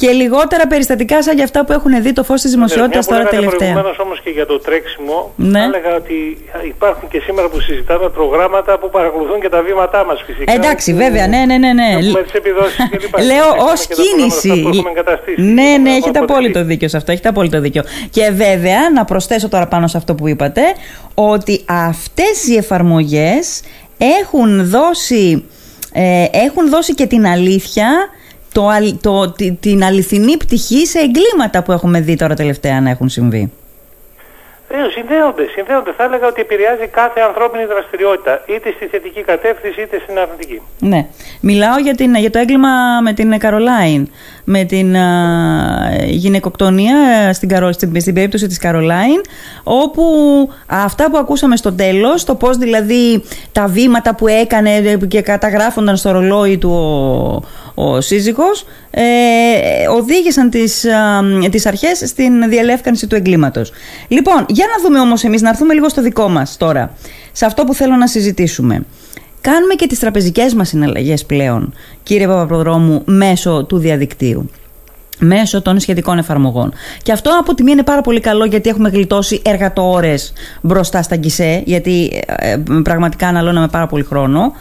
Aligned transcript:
και 0.00 0.10
λιγότερα 0.10 0.66
περιστατικά 0.66 1.22
σαν 1.22 1.34
για 1.34 1.44
αυτά 1.44 1.64
που 1.64 1.72
έχουν 1.72 2.02
δει 2.02 2.12
το 2.12 2.24
φως 2.24 2.40
της 2.40 2.50
δημοσιότητας 2.50 3.06
τώρα 3.06 3.24
τελευταία. 3.24 3.56
Προηγουμένως 3.56 3.98
όμως 3.98 4.20
και 4.20 4.30
για 4.30 4.46
το 4.46 4.58
τρέξιμο, 4.58 5.32
ναι. 5.36 5.62
έλεγα 5.64 5.94
ότι 5.94 6.44
υπάρχουν 6.66 7.08
και 7.08 7.20
σήμερα 7.20 7.48
που 7.48 7.60
συζητάμε 7.60 8.08
προγράμματα 8.08 8.78
που 8.78 8.90
παρακολουθούν 8.90 9.40
και 9.40 9.48
τα 9.48 9.62
βήματά 9.62 10.04
μας 10.04 10.22
φυσικά. 10.26 10.52
Εντάξει, 10.52 10.94
βέβαια, 10.94 11.26
ναι, 11.26 11.44
ναι, 11.46 11.56
ναι. 11.56 11.72
ναι. 11.72 11.88
Έχουμε 11.98 12.22
τις 12.22 12.32
επιδόσεις 12.32 12.76
και 12.90 12.98
Λέω 13.30 13.48
ως 13.72 13.86
κίνηση. 13.86 14.64
Ναι, 15.36 15.76
ναι, 15.82 15.90
έχετε 15.90 16.18
απόλυτο 16.18 16.64
δίκιο 16.64 16.88
σε 16.88 16.96
αυτό. 16.96 17.12
Έχετε 17.12 17.28
απόλυτο 17.28 17.60
δίκιο. 17.60 17.82
Και 18.10 18.30
βέβαια, 18.30 18.90
να 18.94 19.04
προσθέσω 19.04 19.48
τώρα 19.48 19.66
πάνω 19.66 19.86
σε 19.86 19.96
αυτό 19.96 20.14
που 20.14 20.28
είπατε, 20.28 20.62
ότι 21.14 21.64
αυτές 21.66 22.46
οι 22.48 22.56
εφαρμογές 22.56 23.62
έχουν 23.98 24.68
δώσει, 24.68 25.44
ε, 25.92 26.24
έχουν 26.32 26.68
δώσει 26.68 26.94
και 26.94 27.06
την 27.06 27.26
αλήθεια 27.26 27.88
το, 28.52 28.68
το, 29.00 29.34
την 29.60 29.84
αληθινή 29.84 30.36
πτυχή 30.36 30.86
σε 30.86 30.98
εγκλήματα 30.98 31.62
που 31.62 31.72
έχουμε 31.72 32.00
δει 32.00 32.16
τώρα 32.16 32.34
τελευταία 32.34 32.80
να 32.80 32.90
έχουν 32.90 33.08
συμβεί. 33.08 33.52
Ε, 34.70 34.76
συνδέονται, 34.90 35.48
συνδέονται. 35.54 35.92
Θα 35.96 36.04
έλεγα 36.04 36.26
ότι 36.26 36.40
επηρεάζει 36.40 36.86
κάθε 36.86 37.20
ανθρώπινη 37.20 37.64
δραστηριότητα, 37.64 38.42
είτε 38.46 38.72
στη 38.76 38.86
θετική 38.86 39.22
κατεύθυνση 39.22 39.80
είτε 39.80 40.00
στην 40.02 40.18
αρνητική. 40.18 40.62
Ναι. 40.78 41.06
Μιλάω 41.40 41.78
για, 41.78 41.94
την, 41.94 42.14
για 42.14 42.30
το 42.30 42.38
έγκλημα 42.38 42.68
με 43.02 43.12
την 43.12 43.38
Καρολάιν, 43.38 44.08
με 44.44 44.64
την 44.64 44.96
α, 44.96 45.06
γυναικοκτονία 46.04 46.96
στην, 47.32 47.48
Καρο, 47.48 47.72
στην, 47.72 48.00
στην, 48.00 48.14
περίπτωση 48.14 48.46
της 48.46 48.58
Καρολάιν, 48.58 49.20
όπου 49.62 50.02
αυτά 50.66 51.10
που 51.10 51.16
ακούσαμε 51.18 51.56
στο 51.56 51.72
τέλος, 51.72 52.24
το 52.24 52.34
πώς 52.34 52.56
δηλαδή 52.56 53.24
τα 53.52 53.66
βήματα 53.66 54.14
που 54.14 54.26
έκανε 54.26 54.96
και 55.08 55.20
καταγράφονταν 55.20 55.96
στο 55.96 56.10
ρολόι 56.10 56.58
του 56.58 56.70
ο 57.67 57.67
σύζυγος 57.98 58.64
ε, 58.90 59.02
οδήγησαν 59.96 60.50
τις, 60.50 60.86
τις 61.50 61.66
αρχές 61.66 61.98
στην 62.06 62.48
διαλεύκανση 62.48 63.06
του 63.06 63.14
εγκλήματος. 63.14 63.72
Λοιπόν, 64.08 64.46
για 64.48 64.66
να 64.76 64.82
δούμε 64.82 65.00
όμως 65.00 65.24
εμείς, 65.24 65.42
να 65.42 65.48
έρθουμε 65.48 65.74
λίγο 65.74 65.88
στο 65.88 66.02
δικό 66.02 66.28
μας 66.28 66.56
τώρα, 66.56 66.94
σε 67.32 67.46
αυτό 67.46 67.64
που 67.64 67.74
θέλω 67.74 67.94
να 67.94 68.06
συζητήσουμε. 68.06 68.84
Κάνουμε 69.40 69.74
και 69.74 69.86
τις 69.86 69.98
τραπεζικές 69.98 70.54
μας 70.54 70.68
συναλλαγές 70.68 71.24
πλέον, 71.24 71.74
κύριε 72.02 72.26
Παπαπροδρόμου, 72.26 73.02
μέσω 73.04 73.64
του 73.64 73.78
διαδικτύου 73.78 74.50
μέσω 75.18 75.62
των 75.62 75.80
σχετικών 75.80 76.18
εφαρμογών. 76.18 76.72
Και 77.02 77.12
αυτό 77.12 77.30
από 77.40 77.54
τη 77.54 77.62
μία 77.62 77.72
είναι 77.72 77.82
πάρα 77.82 78.00
πολύ 78.00 78.20
καλό 78.20 78.44
γιατί 78.44 78.68
έχουμε 78.68 78.88
γλιτώσει 78.88 79.42
εργατόρες 79.44 80.32
μπροστά 80.60 81.02
στα 81.02 81.16
γκισέ, 81.16 81.62
γιατί 81.64 82.22
ε, 82.26 82.52
ε, 82.52 82.62
πραγματικά 82.82 83.28
αναλώναμε 83.28 83.68
πάρα 83.68 83.86
πολύ 83.86 84.04
χρόνο 84.04 84.52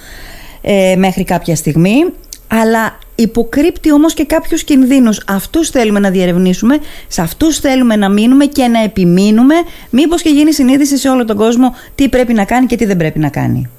ε, 0.62 0.96
μέχρι 0.98 1.24
κάποια 1.24 1.56
στιγμή 1.56 2.06
αλλά 2.48 2.98
υποκρύπτει 3.18 3.92
όμως 3.92 4.14
και 4.14 4.26
κάποιους 4.26 4.64
κινδύνους. 4.64 5.24
Αυτούς 5.28 5.70
θέλουμε 5.70 6.00
να 6.00 6.10
διερευνήσουμε, 6.10 6.78
σε 7.08 7.22
αυτούς 7.22 7.60
θέλουμε 7.60 7.96
να 7.96 8.10
μείνουμε 8.10 8.46
και 8.46 8.68
να 8.68 8.84
επιμείνουμε, 8.84 9.56
μήπως 9.90 10.22
και 10.22 10.30
γίνει 10.30 10.54
συνείδηση 10.54 10.98
σε 10.98 11.10
όλο 11.10 11.26
τον 11.26 11.38
κόσμο 11.38 11.76
τι 11.96 12.10
πρέπει 12.10 12.34
να 12.34 12.46
κάνει 12.46 12.66
και 12.66 12.76
τι 12.76 12.86
δεν 12.86 12.98
πρέπει 12.98 13.20
να 13.20 13.30
κάνει. 13.30 13.70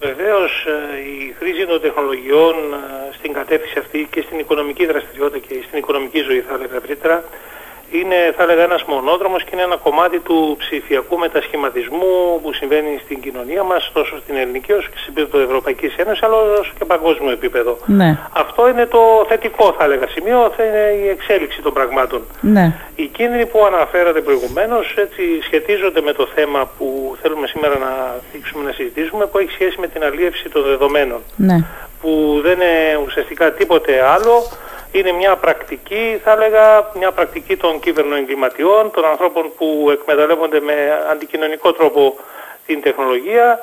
Βεβαίως 0.00 0.52
ε, 0.66 0.98
η 1.14 1.34
χρήση 1.38 1.66
των 1.66 1.80
τεχνολογιών 1.80 2.54
ε, 2.72 3.14
στην 3.18 3.32
κατεύθυνση 3.32 3.78
αυτή 3.78 4.08
και 4.10 4.22
στην 4.26 4.38
οικονομική 4.38 4.86
δραστηριότητα 4.86 5.38
και 5.46 5.54
στην 5.66 5.78
οικονομική 5.78 6.20
ζωή 6.28 6.40
θα 6.40 6.54
έλεγα 6.54 6.76
ευρύτερα 6.76 7.24
είναι 7.90 8.34
θα 8.36 8.42
έλεγα 8.42 8.62
ένας 8.62 8.82
μονόδρομος 8.84 9.44
και 9.44 9.50
είναι 9.52 9.62
ένα 9.62 9.76
κομμάτι 9.76 10.18
του 10.18 10.56
ψηφιακού 10.58 11.18
μετασχηματισμού 11.18 12.40
που 12.42 12.52
συμβαίνει 12.52 13.00
στην 13.04 13.20
κοινωνία 13.20 13.62
μας 13.62 13.90
τόσο 13.92 14.18
στην 14.22 14.36
ελληνική 14.36 14.72
όσο 14.72 14.88
και 14.88 14.98
στην 15.02 15.12
επίπεδο 15.16 15.44
Ευρωπαϊκής 15.44 15.96
Ένωσης 15.96 16.22
αλλά 16.22 16.34
όσο 16.36 16.72
και 16.78 16.84
παγκόσμιο 16.84 17.30
επίπεδο. 17.30 17.78
Ναι. 17.86 18.18
Αυτό 18.32 18.68
είναι 18.68 18.86
το 18.86 19.24
θετικό 19.28 19.74
θα 19.78 19.84
έλεγα 19.84 20.08
σημείο, 20.08 20.52
θα 20.56 20.64
είναι 20.64 20.84
η 21.04 21.08
εξέλιξη 21.08 21.62
των 21.62 21.72
πραγμάτων. 21.72 22.22
Ναι. 22.40 22.74
Οι 22.96 23.06
κίνδυνοι 23.06 23.46
που 23.46 23.64
αναφέρατε 23.64 24.20
προηγουμένως 24.20 24.94
έτσι 24.96 25.22
σχετίζονται 25.42 26.00
με 26.00 26.12
το 26.12 26.26
θέμα 26.34 26.70
που 26.78 27.16
θέλουμε 27.22 27.46
σήμερα 27.46 27.78
να 27.78 28.14
δείξουμε 28.32 28.64
να 28.64 28.72
συζητήσουμε 28.72 29.26
που 29.26 29.38
έχει 29.38 29.50
σχέση 29.50 29.80
με 29.80 29.86
την 29.86 30.04
αλίευση 30.04 30.48
των 30.48 30.62
δεδομένων. 30.62 31.20
Ναι. 31.36 31.64
Που 32.00 32.40
δεν 32.42 32.52
είναι 32.52 33.00
ουσιαστικά 33.04 33.52
τίποτε 33.52 34.02
άλλο 34.14 34.44
είναι 34.92 35.12
μια 35.12 35.36
πρακτική, 35.36 36.20
θα 36.24 36.32
έλεγα, 36.32 36.90
μια 36.98 37.12
πρακτική 37.12 37.56
των 37.56 37.80
κυβερνοεγκληματιών, 37.80 38.90
των 38.94 39.04
ανθρώπων 39.04 39.44
που 39.56 39.88
εκμεταλλεύονται 39.92 40.60
με 40.60 40.74
αντικοινωνικό 41.12 41.72
τρόπο 41.72 42.14
την 42.66 42.82
τεχνολογία, 42.82 43.58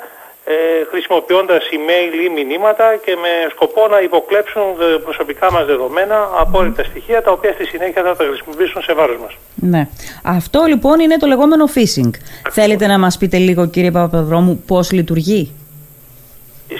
ε, 0.47 0.53
χρησιμοποιώντας 0.91 1.63
email 1.71 2.13
ή 2.25 2.29
μηνύματα 2.29 2.95
και 3.05 3.15
με 3.15 3.49
σκοπό 3.49 3.87
να 3.87 3.99
υποκλέψουν 3.99 4.63
προσωπικά 5.03 5.51
μας 5.51 5.65
δεδομένα, 5.65 6.29
απόρριτα 6.39 6.83
στοιχεία, 6.83 7.21
τα 7.21 7.31
οποία 7.31 7.51
στη 7.53 7.65
συνέχεια 7.65 8.03
θα 8.03 8.15
τα 8.15 8.23
χρησιμοποιήσουν 8.23 8.81
σε 8.81 8.93
βάρος 8.93 9.17
μας. 9.21 9.33
Ναι. 9.55 9.87
Αυτό 10.23 10.63
λοιπόν 10.67 10.99
είναι 10.99 11.17
το 11.17 11.27
λεγόμενο 11.27 11.65
phishing. 11.75 12.11
Θέλετε 12.51 12.87
να 12.87 12.99
μας 12.99 13.17
πείτε 13.17 13.37
λίγο 13.37 13.67
κύριε 13.67 13.91
Παπαδρόμου 13.91 14.63
πώς 14.67 14.91
λειτουργεί; 14.91 15.51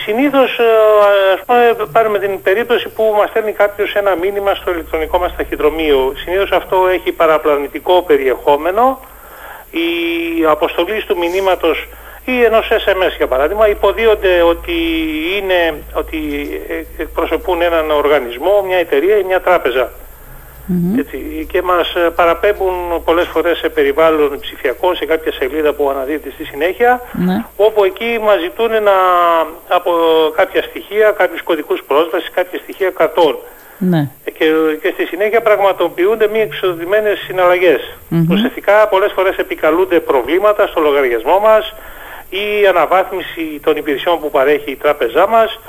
Συνήθως, 0.04 0.60
ε, 0.60 0.64
ας 1.34 1.40
πούμε, 1.46 1.88
πάρουμε 1.92 2.20
την 2.20 2.42
περίπτωση 2.42 2.90
που 2.90 3.14
μας 3.18 3.30
στέλνει 3.30 3.52
κάποιος 3.52 3.94
ένα 3.94 4.16
μήνυμα 4.16 4.56
στο 4.56 4.72
ηλεκτρονικό 4.72 5.18
μας 5.18 5.36
ταχυδρομείο. 5.36 6.14
Συνήθως 6.16 6.52
αυτό 6.52 6.88
έχει 6.88 7.12
παραπλανητικό 7.12 8.02
περιεχόμενο. 8.02 9.00
Η 9.72 9.86
αποστολής 10.46 11.06
του 11.06 11.18
μηνύματος 11.18 11.88
ή 12.26 12.44
ενός 12.44 12.68
SMS 12.72 13.16
για 13.18 13.28
παράδειγμα 13.28 13.68
υποδίονται 13.68 14.42
ότι, 14.42 14.74
είναι, 15.38 15.84
ότι 15.94 16.18
εκπροσωπούν 16.98 17.62
έναν 17.62 17.92
οργανισμό, 17.92 18.62
μια 18.66 18.78
εταιρεία 18.78 19.18
ή 19.18 19.24
μια 19.24 19.42
τράπεζα. 19.42 19.92
Έτσι, 20.98 21.48
και 21.52 21.62
μας 21.62 21.96
ε, 21.96 22.10
παραπέμπουν 22.16 23.04
πολλές 23.04 23.28
φορές 23.28 23.58
σε 23.58 23.70
περιβάλλον 23.70 24.40
ψηφιακό, 24.40 24.96
σε 24.96 25.06
κάποια 25.06 25.32
σελίδα 25.32 25.74
που 25.74 25.90
αναδείτε 25.90 26.30
στη 26.34 26.44
συνέχεια, 26.44 27.02
ναι. 27.12 27.46
όπου 27.58 27.84
εκεί 27.84 28.20
μας 28.24 28.40
ζητούν 28.40 28.72
να, 28.72 28.98
από 29.68 29.92
κάποια 30.36 30.62
στοιχεία, 30.62 31.12
κάποιους 31.12 31.42
κωδικούς 31.42 31.84
πρόσβασης, 31.88 32.30
κάποια 32.30 32.60
στοιχεία 32.60 32.90
καρτών. 32.90 33.38
Ναι. 33.78 34.10
Και, 34.24 34.46
και 34.82 34.92
στη 34.94 35.06
συνέχεια 35.06 35.42
πραγματοποιούνται 35.42 36.28
μη 36.28 36.40
εξοδημένες 36.40 37.20
συναλλαγές. 37.20 37.82
Mm-hmm. 38.12 38.26
Ουσιαστικά 38.32 38.88
πολλές 38.88 39.12
φορές 39.16 39.36
επικαλούνται 39.38 40.00
προβλήματα 40.00 40.68
στο 40.68 40.82
λογαριασμό 40.82 41.40
μας 41.40 41.74
ή 42.30 42.68
αναβάθμιση 42.70 43.60
των 43.64 43.76
υπηρεσιών 43.76 44.20
που 44.20 44.30
παρέχει 44.30 44.72
η 44.72 44.76
τράπεζά 44.76 45.28
μας 45.28 45.60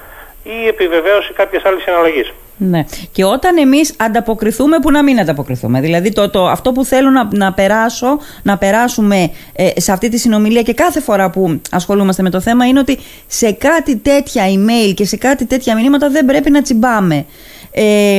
ή 0.46 0.66
επιβεβαίωση 0.66 1.32
κάποιες 1.32 1.64
άλλες 1.64 1.82
συναλλαγής. 1.82 2.32
Ναι. 2.58 2.84
Και 3.12 3.24
όταν 3.24 3.56
εμείς 3.56 3.94
ανταποκριθούμε, 3.96 4.78
που 4.78 4.90
να 4.90 5.02
μην 5.02 5.20
ανταποκριθούμε. 5.20 5.80
Δηλαδή, 5.80 6.12
το, 6.12 6.30
το, 6.30 6.46
αυτό 6.46 6.72
που 6.72 6.84
θέλω 6.84 7.10
να, 7.10 7.28
να 7.32 7.52
περάσω, 7.52 8.18
να 8.42 8.58
περάσουμε 8.58 9.30
ε, 9.52 9.80
σε 9.80 9.92
αυτή 9.92 10.08
τη 10.08 10.18
συνομιλία 10.18 10.62
και 10.62 10.74
κάθε 10.74 11.00
φορά 11.00 11.30
που 11.30 11.60
ασχολούμαστε 11.70 12.22
με 12.22 12.30
το 12.30 12.40
θέμα 12.40 12.66
είναι 12.66 12.78
ότι 12.78 12.98
σε 13.26 13.52
κάτι 13.52 13.96
τέτοια 13.96 14.44
email 14.46 14.94
και 14.94 15.04
σε 15.04 15.16
κάτι 15.16 15.44
τέτοια 15.44 15.74
μηνύματα 15.74 16.10
δεν 16.10 16.24
πρέπει 16.24 16.50
να 16.50 16.62
τσιμπάμε. 16.62 17.26
Ε, 17.70 18.18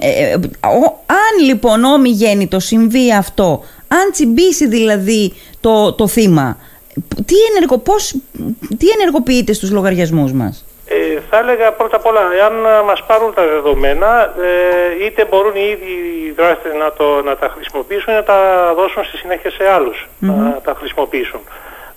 ε, 0.00 0.32
αν 1.06 1.46
λοιπόν 1.46 1.80
το 2.48 2.60
συμβεί 2.60 3.12
αυτό, 3.12 3.62
αν 3.88 4.12
τσιμπήσει 4.12 4.66
δηλαδή 4.66 5.32
το, 5.60 5.92
το 5.92 6.08
θύμα, 6.08 6.58
τι, 7.24 7.34
ενεργο, 7.54 7.78
πώς, 7.78 8.14
τι 8.78 8.86
ενεργοποιείται 8.98 9.52
στους 9.52 9.70
λογαριασμούς 9.70 10.32
μας; 10.32 10.64
Ε, 10.92 11.20
θα 11.30 11.38
έλεγα 11.38 11.72
πρώτα 11.72 11.96
απ' 11.96 12.06
όλα, 12.06 12.20
εάν 12.38 12.64
ε, 12.64 12.82
μας 12.82 13.02
πάρουν 13.06 13.34
τα 13.34 13.46
δεδομένα, 13.46 14.34
ε, 14.40 15.04
είτε 15.04 15.24
μπορούν 15.24 15.54
οι 15.54 15.68
ίδιοι 15.70 16.26
οι 16.26 16.30
δράστες 16.30 16.74
να, 16.74 16.92
το, 16.92 17.22
να 17.22 17.36
τα 17.36 17.48
χρησιμοποιήσουν 17.48 18.12
ή 18.12 18.16
να 18.16 18.22
τα 18.22 18.72
δώσουν 18.76 19.04
στη 19.04 19.16
συνέχεια 19.16 19.50
σε 19.50 19.68
άλλους 19.70 20.08
να 20.18 20.60
τα 20.64 20.74
χρησιμοποιήσουν 20.78 21.40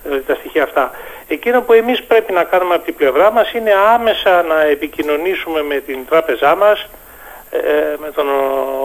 δηλαδή 0.04 0.24
τα 0.24 0.36
στοιχεία 0.36 0.64
αυτά. 0.64 0.92
Εκείνο 1.28 1.62
που 1.62 1.74
εμείς 1.74 2.04
πρέπει 2.04 2.32
να 2.34 2.44
κάνουμε 2.44 2.76
από 2.76 2.84
την 2.84 2.96
πλευρά 2.96 3.32
μας 3.32 3.54
είναι 3.54 3.72
άμεσα 3.94 4.44
να 4.44 4.62
επικοινωνήσουμε 4.62 5.64
με 5.64 5.76
την 5.76 6.00
τράπεζά 6.10 6.56
μας, 6.56 6.88
ε, 7.50 7.60
με 7.98 8.12
τον 8.12 8.28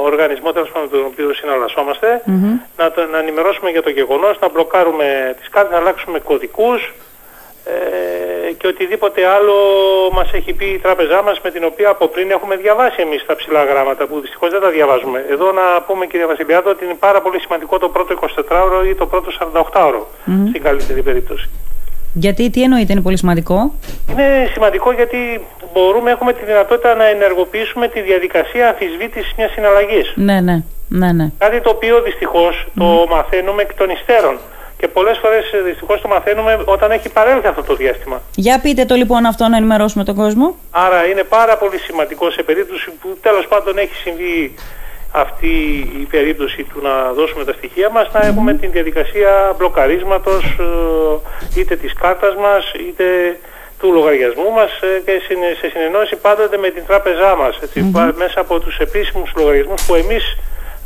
οργανισμό 0.03 0.53
τέλος 0.53 0.71
με 0.75 0.89
τον 0.91 1.05
οποίο 1.05 1.31
να, 2.77 2.91
το, 2.91 3.07
να 3.07 3.19
ενημερώσουμε 3.19 3.71
για 3.71 3.83
το 3.83 3.91
γεγονός, 3.91 4.39
να 4.41 4.49
μπλοκάρουμε 4.49 5.35
τις 5.39 5.49
κάρτες, 5.49 5.73
να 5.73 5.79
αλλάξουμε 5.79 6.19
κωδικούς, 6.19 6.93
ε, 7.69 8.53
και 8.53 8.67
οτιδήποτε 8.67 9.27
άλλο 9.27 9.57
μας 10.13 10.33
έχει 10.33 10.53
πει 10.53 10.65
η 10.65 10.79
τράπεζά 10.79 11.23
μας 11.23 11.41
με 11.45 11.51
την 11.51 11.65
οποία 11.65 11.89
από 11.89 12.07
πριν 12.09 12.31
έχουμε 12.31 12.57
διαβάσει 12.57 13.01
εμείς 13.01 13.27
τα 13.27 13.37
ψηλά 13.37 13.65
γράμματα 13.65 14.07
που 14.07 14.21
δυστυχώς 14.21 14.51
δεν 14.51 14.61
τα 14.61 14.71
διαβάζουμε. 14.71 15.25
Εδώ 15.31 15.53
να 15.53 15.83
πούμε 15.87 16.07
κύριε 16.07 16.27
Βασιλιάδο 16.27 16.71
ότι 16.71 16.85
είναι 16.85 16.99
πάρα 16.99 17.21
πολύ 17.23 17.41
σημαντικό 17.41 17.79
το 17.79 17.89
πρώτο 17.89 18.19
24ωρο 18.21 18.87
ή 18.91 18.95
το 18.95 19.07
πρώτο 19.07 19.31
48ωρο 19.39 20.03
στην 20.49 20.63
καλύτερη 20.63 21.03
περίπτωση. 21.03 21.49
Γιατί, 22.15 22.51
τι 22.51 22.63
εννοείται, 22.63 22.93
είναι 22.93 23.01
πολύ 23.01 23.17
σημαντικό; 23.17 23.75
Είναι 24.11 24.51
σημαντικό 24.53 24.93
γιατί 24.93 25.47
μπορούμε, 25.73 26.11
έχουμε 26.11 26.33
τη 26.33 26.45
δυνατότητα 26.45 26.95
να 26.95 27.05
ενεργοποιήσουμε 27.05 27.89
τη 27.89 28.01
διαδικασία 28.01 28.69
αμφισβήτησης 28.69 29.35
μιας 29.37 29.51
συναλλαγής. 29.51 30.13
Ναι, 30.15 30.41
ναι, 30.41 30.63
ναι, 30.89 31.13
ναι. 31.13 31.31
Κάτι 31.39 31.61
το 31.61 31.71
οποίο 31.71 32.03
δυστυχώς 32.03 32.67
το 32.79 33.07
μαθαίνουμε 33.11 33.63
εκ 33.63 33.75
των 33.75 33.91
υστέρων 33.91 34.39
και 34.79 34.89
πολλές 34.89 35.19
φορές 35.19 35.53
ε, 35.53 35.61
δυστυχώς 35.61 36.01
το 36.01 36.09
μαθαίνουμε 36.09 36.63
όταν 36.65 36.91
έχει 36.91 37.09
παρέλθει 37.09 37.47
αυτό 37.47 37.63
το 37.63 37.75
διάστημα. 37.75 38.23
Για 38.35 38.61
πείτε 38.61 38.85
το 38.85 38.95
λοιπόν 38.95 39.27
αυτό 39.27 39.49
να 39.49 39.57
ενημερώσουμε 39.57 40.05
τον 40.05 40.15
κόσμο. 40.15 40.57
Άρα 40.71 41.07
είναι 41.07 41.23
πάρα 41.23 41.57
πολύ 41.57 41.79
σημαντικό 41.79 42.31
σε 42.31 42.43
περίπτωση 42.43 42.91
που 43.01 43.19
τέλος 43.23 43.47
πάντων 43.49 43.79
έχει 43.79 43.95
συμβεί 43.95 44.55
αυτή 45.13 45.55
η 46.01 46.07
περίπτωση 46.11 46.63
του 46.63 46.81
να 46.83 47.13
δώσουμε 47.13 47.45
τα 47.45 47.53
στοιχεία 47.53 47.91
μας 47.91 48.13
να 48.13 48.27
έχουμε 48.27 48.55
την 48.55 48.71
διαδικασία 48.71 49.55
μπλοκαρίσματος 49.59 50.45
ε, 50.45 51.61
είτε 51.61 51.77
της 51.77 51.93
κάρτας 51.93 52.35
μας 52.35 52.73
είτε 52.89 53.05
του 53.79 53.93
λογαριασμού 53.93 54.51
μας 54.51 54.71
ε, 54.81 55.03
και 55.05 55.13
σε 55.61 55.69
συνεννόηση 55.69 56.17
πάντοτε 56.17 56.57
με 56.57 56.69
την 56.71 56.83
τράπεζά 56.87 57.35
μας 57.37 57.59
μέσα 58.17 58.41
από 58.41 58.61
τους 58.61 58.79
επίσημους 58.79 59.33
λογαριασμούς 59.37 59.83
που 59.87 59.95
εμείς 59.95 60.37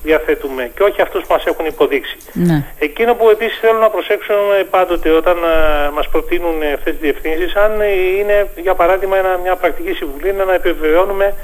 διαθέτουμε 0.03 0.71
και 0.75 0.83
όχι 0.83 1.01
αυτούς 1.03 1.21
που 1.27 1.33
μας 1.33 1.45
έχουν 1.45 1.67
υποδείξει. 1.67 2.17
Ναι. 2.33 2.65
Εκείνο 2.79 3.15
που 3.15 3.31
επίσης 3.31 3.59
θέλω 3.59 3.79
να 3.79 3.91
προσέξουμε 3.91 4.67
πάντοτε 4.71 5.11
όταν 5.11 5.37
α, 5.45 5.91
μας 5.95 6.09
προτείνουν 6.09 6.63
αυτές 6.75 6.93
τις 6.93 7.01
διευθύνσεις 7.01 7.55
αν 7.55 7.73
είναι 8.19 8.49
για 8.57 8.75
παράδειγμα 8.75 9.17
ένα, 9.17 9.39
μια 9.43 9.57
πρακτική 9.57 9.93
συμβουλή 9.93 10.29
είναι 10.29 10.45
να 10.45 10.55
επιβεβαιώνουμε 10.55 11.35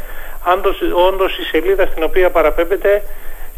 αν 0.44 0.62
όντως 1.08 1.38
η 1.38 1.42
σελίδα 1.42 1.86
στην 1.86 2.02
οποία 2.02 2.30
παραπέμπεται 2.30 3.02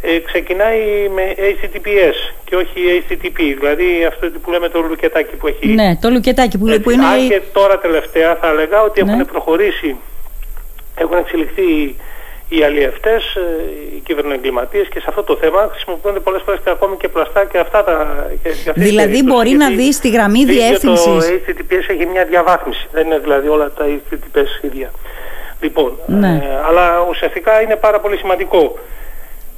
ε, 0.02 0.18
ξεκινάει 0.18 1.08
με 1.14 1.34
HTTPS 1.36 2.32
και 2.44 2.56
όχι 2.56 3.04
HTTP, 3.08 3.38
δηλαδή 3.58 4.04
αυτό 4.04 4.30
που 4.42 4.50
λέμε 4.50 4.68
το 4.68 4.80
λουκετάκι 4.80 5.36
που 5.36 5.46
έχει. 5.46 5.66
Ναι, 5.66 5.96
το 6.00 6.10
λουκετάκι 6.10 6.58
που, 6.58 6.80
που 6.82 6.90
είναι... 6.90 7.06
Αν 7.06 7.28
και 7.28 7.42
τώρα 7.52 7.78
τελευταία 7.78 8.36
θα 8.36 8.48
έλεγα 8.48 8.82
ότι 8.82 9.04
ναι. 9.04 9.12
έχουν 9.12 9.26
προχωρήσει, 9.26 9.96
έχουν 10.94 11.16
εξελιχθεί 11.16 11.96
οι 12.52 12.64
αλλιευτές, 12.64 13.34
ε, 13.34 13.40
οι 13.96 14.00
κυβερνοεγκληματίες 14.06 14.88
και 14.88 15.00
σε 15.00 15.06
αυτό 15.08 15.22
το 15.22 15.36
θέμα 15.36 15.68
χρησιμοποιούνται 15.70 16.20
πολλές 16.20 16.42
φορές 16.44 16.60
και 16.64 16.70
ακόμη 16.70 16.96
και 16.96 17.08
πλαστά 17.08 17.44
και 17.44 17.58
αυτά 17.58 17.84
τα... 17.84 18.26
Και, 18.42 18.72
δηλαδή 18.74 19.22
μπορεί 19.22 19.50
να 19.50 19.68
δεις 19.70 19.98
τη 19.98 20.08
γραμμή 20.10 20.44
διεύθυνσης. 20.44 21.04
Το 21.04 21.34
HTTPS 21.46 21.84
έχει 21.88 22.06
μια 22.06 22.24
διαβάθμιση, 22.24 22.88
δεν 22.92 23.06
είναι 23.06 23.18
δηλαδή 23.18 23.48
όλα 23.48 23.70
τα 23.70 23.84
HTTPS 23.86 24.64
ίδια. 24.64 24.90
Λοιπόν, 25.60 25.98
ναι. 26.06 26.28
ε, 26.28 26.66
αλλά 26.68 27.06
ουσιαστικά 27.08 27.62
είναι 27.62 27.76
πάρα 27.76 28.00
πολύ 28.00 28.16
σημαντικό. 28.16 28.78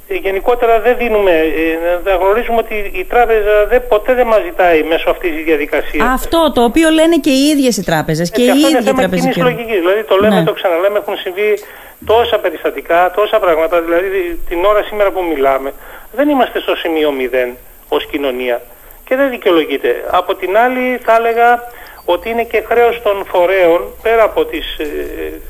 Ε, 0.07 0.15
γενικότερα 0.15 0.79
δεν 0.79 0.97
δίνουμε, 0.97 1.31
ε, 1.31 2.13
γνωρίζουμε 2.21 2.57
ότι 2.57 2.91
η 2.93 3.03
τράπεζα 3.03 3.65
δεν, 3.65 3.87
ποτέ 3.87 4.13
δεν 4.13 4.27
μας 4.27 4.41
ζητάει 4.43 4.83
μέσω 4.83 5.09
αυτής 5.09 5.31
της 5.35 5.43
διαδικασίας. 5.43 6.07
Αυτό 6.13 6.51
το 6.51 6.63
οποίο 6.63 6.89
λένε 6.89 7.17
και 7.17 7.29
οι 7.29 7.43
ίδιες 7.53 7.77
οι 7.77 7.83
τράπεζες 7.83 8.31
και, 8.31 8.41
και 8.41 8.51
οι 8.51 8.59
ίδιοι 8.59 8.89
οι 8.89 8.93
τραπεζικοί. 8.93 9.39
λογικής. 9.39 9.79
Δηλαδή 9.79 10.03
το 10.03 10.15
λέμε, 10.15 10.39
ναι. 10.39 10.43
το 10.43 10.53
ξαναλέμε, 10.53 10.97
έχουν 10.97 11.17
συμβεί 11.17 11.59
τόσα 12.05 12.39
περιστατικά, 12.39 13.11
τόσα 13.15 13.39
πράγματα. 13.39 13.81
Δηλαδή 13.81 14.39
την 14.49 14.65
ώρα 14.65 14.83
σήμερα 14.83 15.11
που 15.11 15.23
μιλάμε 15.23 15.73
δεν 16.11 16.29
είμαστε 16.29 16.59
στο 16.59 16.75
σημείο 16.75 17.13
0 17.49 17.53
ως 17.89 18.05
κοινωνία 18.05 18.61
και 19.05 19.15
δεν 19.15 19.29
δικαιολογείται. 19.29 20.03
Από 20.11 20.35
την 20.35 20.57
άλλη 20.57 20.99
θα 21.03 21.15
έλεγα 21.15 21.63
ότι 22.05 22.29
είναι 22.29 22.43
και 22.43 22.63
χρέος 22.67 23.01
των 23.01 23.25
φορέων 23.25 23.81
πέρα 24.01 24.23
από 24.23 24.45
τις 24.45 24.77
ε, 24.77 24.85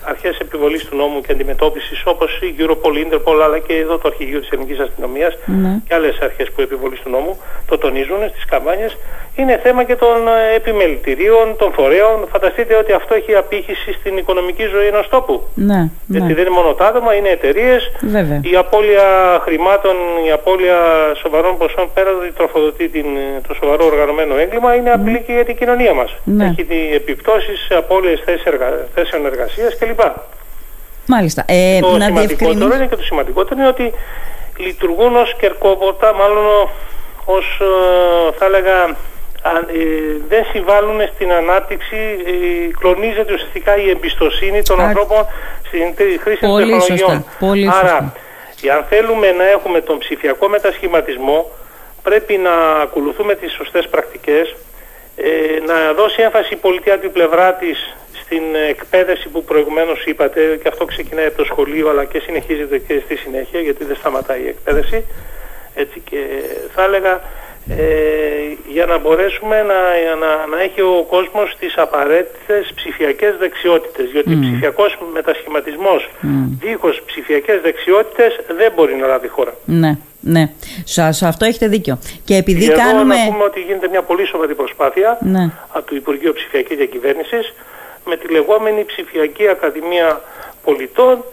αρχές 0.01 0.37
επιβολής 0.37 0.85
του 0.85 0.95
νόμου 0.95 1.21
και 1.21 1.31
αντιμετώπισης 1.31 2.01
όπως 2.05 2.39
η 2.41 2.55
Europol, 2.59 2.95
Interpol 3.05 3.39
αλλά 3.43 3.59
και 3.59 3.73
εδώ 3.73 3.97
το 3.97 4.07
Αρχηγείο 4.07 4.39
της 4.39 4.49
Ελληνικής 4.49 4.79
Αστυνομίας 4.79 5.37
ναι. 5.45 5.81
και 5.87 5.93
άλλες 5.93 6.19
αρχές 6.19 6.51
που 6.51 6.61
επιβολής 6.61 6.99
του 6.99 7.09
νόμου 7.09 7.37
το 7.65 7.77
τονίζουν 7.77 8.29
στις 8.29 8.45
καμπάνιες 8.45 8.97
είναι 9.35 9.59
θέμα 9.63 9.83
και 9.83 9.95
των 9.95 10.27
ε, 10.27 10.55
επιμελητηρίων, 10.55 11.55
των 11.57 11.73
φορέων. 11.73 12.27
Φανταστείτε 12.31 12.75
ότι 12.75 12.91
αυτό 12.91 13.15
έχει 13.15 13.35
απήχηση 13.35 13.93
στην 13.99 14.17
οικονομική 14.17 14.63
ζωή 14.63 14.87
ενός 14.87 15.07
τόπου. 15.09 15.41
Ναι, 15.53 15.75
ναι. 15.75 15.89
Γιατί 16.07 16.33
δεν 16.33 16.45
είναι 16.45 16.55
μόνο 16.55 16.73
τα 16.73 16.85
άτομα, 16.87 17.13
είναι 17.13 17.29
εταιρείες. 17.29 17.91
Η 18.41 18.55
απώλεια 18.55 19.07
χρημάτων, 19.43 19.95
η 20.27 20.31
απώλεια 20.31 20.77
σοβαρών 21.21 21.57
ποσών 21.57 21.89
πέρα 21.93 22.09
ότι 22.19 22.31
τροφοδοτεί 22.31 22.89
την, 22.89 23.05
το 23.47 23.53
σοβαρό 23.53 23.85
οργανωμένο 23.85 24.37
έγκλημα 24.37 24.75
είναι 24.75 24.91
απειλή 24.91 25.23
και 25.25 25.33
για 25.33 25.45
την 25.45 25.57
κοινωνία 25.57 25.93
μας. 25.93 26.15
Ναι. 26.23 26.45
Έχει 26.45 26.67
επιπτώσεις 26.95 27.65
σε 27.67 27.75
απώλειες 27.75 28.23
θέσεων 28.93 29.25
εργασίας 29.25 29.77
κλπ. 29.77 29.99
Μάλιστα. 31.05 31.43
Ε, 31.47 31.79
το 31.79 31.97
να 31.97 32.05
σημαντικότερο 32.05 32.75
είναι 32.75 32.87
και 32.87 32.95
το 32.95 33.03
σημαντικότερο 33.03 33.59
είναι 33.59 33.69
ότι 33.69 33.93
λειτουργούν 34.57 35.15
ως 35.15 35.35
κερκόποτα, 35.35 36.13
μάλλον 36.13 36.45
ως 37.25 37.59
ε, 37.61 38.37
θα 38.37 38.45
έλεγα 38.45 38.83
ε, 38.83 38.95
δεν 40.27 40.45
συμβάλλουν 40.51 41.01
στην 41.15 41.31
ανάπτυξη, 41.31 41.97
ε, 42.25 42.71
κλονίζεται 42.79 43.33
ουσιαστικά 43.33 43.77
η 43.77 43.89
εμπιστοσύνη 43.89 44.63
των 44.63 44.79
ανθρώπων 44.79 45.25
στην 45.67 45.95
χρήση 46.19 46.39
των 46.39 46.57
τεχνολογιών. 46.57 47.25
Πολύ 47.39 47.69
Άρα, 47.81 48.13
αν 48.75 48.85
θέλουμε 48.89 49.31
να 49.31 49.49
έχουμε 49.49 49.81
τον 49.81 49.97
ψηφιακό 49.97 50.47
μετασχηματισμό, 50.47 51.51
πρέπει 52.03 52.37
να 52.37 52.53
ακολουθούμε 52.81 53.35
τις 53.35 53.51
σωστές 53.51 53.87
πρακτικές, 53.87 54.55
ε, 55.15 55.29
να 55.65 55.93
δώσει 55.93 56.21
έμφαση 56.21 56.53
η 56.53 56.57
πολιτεία 56.57 56.99
την 56.99 57.11
πλευρά 57.11 57.53
της 57.53 57.95
στην 58.23 58.43
εκπαίδευση 58.69 59.27
που 59.27 59.43
προηγουμένως 59.43 60.05
είπατε 60.05 60.59
και 60.61 60.67
αυτό 60.67 60.85
ξεκινάει 60.85 61.25
από 61.25 61.37
το 61.37 61.43
σχολείο 61.43 61.89
αλλά 61.89 62.05
και 62.05 62.19
συνεχίζεται 62.19 62.77
και 62.77 63.01
στη 63.05 63.15
συνέχεια 63.15 63.59
γιατί 63.59 63.83
δεν 63.83 63.95
σταματάει 63.95 64.41
η 64.41 64.47
εκπαίδευση 64.47 65.05
έτσι 65.75 65.99
και 66.09 66.17
θα 66.75 66.83
έλεγα 66.83 67.21
ε, 67.69 67.83
για 68.67 68.85
να 68.85 68.97
μπορέσουμε 68.97 69.61
να, 69.61 69.79
να, 70.15 70.45
να 70.47 70.61
έχει 70.61 70.81
ο 70.81 71.05
κόσμος 71.09 71.55
τις 71.59 71.77
απαραίτητες 71.77 72.71
ψηφιακές 72.75 73.37
δεξιότητες 73.39 74.11
γιατί 74.11 74.37
mm. 74.37 74.41
ψηφιακός 74.41 74.97
μετασχηματισμός 75.13 76.09
mm. 76.21 76.25
δίχως 76.59 77.01
ψηφιακές 77.05 77.61
δεξιότητες 77.61 78.39
δεν 78.57 78.71
μπορεί 78.75 78.95
να 78.95 79.07
λάβει 79.07 79.27
χώρα. 79.27 79.53
Ναι. 79.65 79.97
Ναι, 80.25 80.49
σε 80.83 81.25
αυτό 81.27 81.45
έχετε 81.45 81.67
δίκιο. 81.67 81.99
Και 82.23 82.35
επειδή 82.35 82.67
και 82.67 82.71
κάνουμε. 82.71 83.15
να 83.15 83.31
πούμε 83.31 83.43
ότι 83.43 83.59
γίνεται 83.59 83.87
μια 83.87 84.01
πολύ 84.01 84.25
σοβαρή 84.25 84.55
προσπάθεια 84.55 85.17
ναι. 85.21 85.51
από 85.69 85.89
το 85.89 85.95
Υπουργείο 85.95 86.33
Ψηφιακής 86.33 86.77
Διακυβέρνησης 86.77 87.53
με 88.05 88.17
τη 88.17 88.27
λεγόμενη 88.27 88.83
Ψηφιακή 88.85 89.47
Ακαδημία 89.47 90.21
Πολιτών 90.63 91.23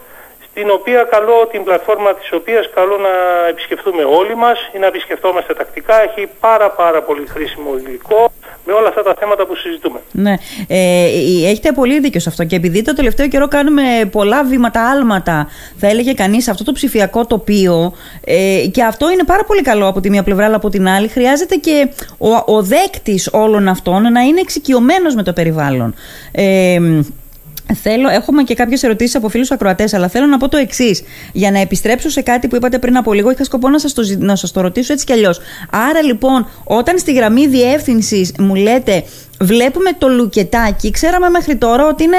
την 0.53 0.69
οποία 0.71 1.03
καλώ, 1.03 1.47
την 1.51 1.63
πλατφόρμα 1.63 2.13
της 2.13 2.31
οποίας 2.33 2.69
καλώ 2.73 2.97
να 2.97 3.13
επισκεφτούμε 3.49 4.03
όλοι 4.03 4.35
μας 4.35 4.59
ή 4.75 4.77
να 4.77 4.85
επισκεφτόμαστε 4.85 5.53
τακτικά. 5.53 6.01
Έχει 6.01 6.29
πάρα 6.39 6.69
πάρα 6.71 7.01
πολύ 7.01 7.25
χρήσιμο 7.27 7.69
υλικό 7.77 8.31
με 8.65 8.73
όλα 8.73 8.87
αυτά 8.87 9.03
τα 9.03 9.15
θέματα 9.19 9.45
που 9.45 9.55
συζητούμε. 9.55 9.99
Ναι, 10.11 10.33
ε, 10.67 11.05
έχετε 11.49 11.71
πολύ 11.71 11.99
δίκιο 11.99 12.19
σε 12.19 12.29
αυτό 12.29 12.43
και 12.43 12.55
επειδή 12.55 12.81
το 12.81 12.93
τελευταίο 12.93 13.27
καιρό 13.27 13.47
κάνουμε 13.47 13.81
πολλά 14.11 14.43
βήματα, 14.43 14.89
άλματα, 14.89 15.47
θα 15.77 15.87
έλεγε 15.87 16.13
κανείς 16.13 16.47
αυτό 16.47 16.63
το 16.63 16.71
ψηφιακό 16.71 17.25
τοπίο 17.25 17.93
ε, 18.25 18.65
και 18.71 18.83
αυτό 18.83 19.11
είναι 19.11 19.23
πάρα 19.23 19.43
πολύ 19.43 19.61
καλό 19.61 19.87
από 19.87 19.99
τη 19.99 20.09
μία 20.09 20.23
πλευρά 20.23 20.45
αλλά 20.45 20.55
από 20.55 20.69
την 20.69 20.87
άλλη 20.87 21.07
χρειάζεται 21.07 21.55
και 21.55 21.89
ο, 22.17 22.55
ο 22.55 22.61
δέκτης 22.61 23.29
όλων 23.31 23.67
αυτών 23.67 24.11
να 24.11 24.21
είναι 24.21 24.39
εξοικειωμένος 24.39 25.15
με 25.15 25.23
το 25.23 25.33
περιβάλλον. 25.33 25.95
Ε, 26.31 26.79
Θέλω, 27.73 28.09
έχουμε 28.09 28.43
και 28.43 28.53
κάποιες 28.53 28.83
ερωτήσεις 28.83 29.15
από 29.15 29.29
φίλους 29.29 29.51
ακροατές, 29.51 29.93
αλλά 29.93 30.07
θέλω 30.07 30.25
να 30.25 30.37
πω 30.37 30.49
το 30.49 30.57
εξής. 30.57 31.03
Για 31.33 31.51
να 31.51 31.59
επιστρέψω 31.59 32.09
σε 32.09 32.21
κάτι 32.21 32.47
που 32.47 32.55
είπατε 32.55 32.79
πριν 32.79 32.97
από 32.97 33.13
λίγο, 33.13 33.31
είχα 33.31 33.43
σκοπό 33.43 33.69
να 33.69 33.79
σας 33.79 33.93
το, 33.93 34.03
να 34.17 34.35
σας 34.35 34.51
το 34.51 34.61
ρωτήσω 34.61 34.93
έτσι 34.93 35.05
κι 35.05 35.13
αλλιώς. 35.13 35.39
Άρα 35.71 36.01
λοιπόν, 36.01 36.47
όταν 36.63 36.97
στη 36.97 37.13
γραμμή 37.13 37.47
διεύθυνσης 37.47 38.33
μου 38.39 38.55
λέτε 38.55 39.03
βλέπουμε 39.39 39.91
το 39.97 40.07
λουκετάκι, 40.07 40.91
ξέραμε 40.91 41.29
μέχρι 41.29 41.55
τώρα 41.55 41.87
ότι 41.87 42.03
είναι 42.03 42.17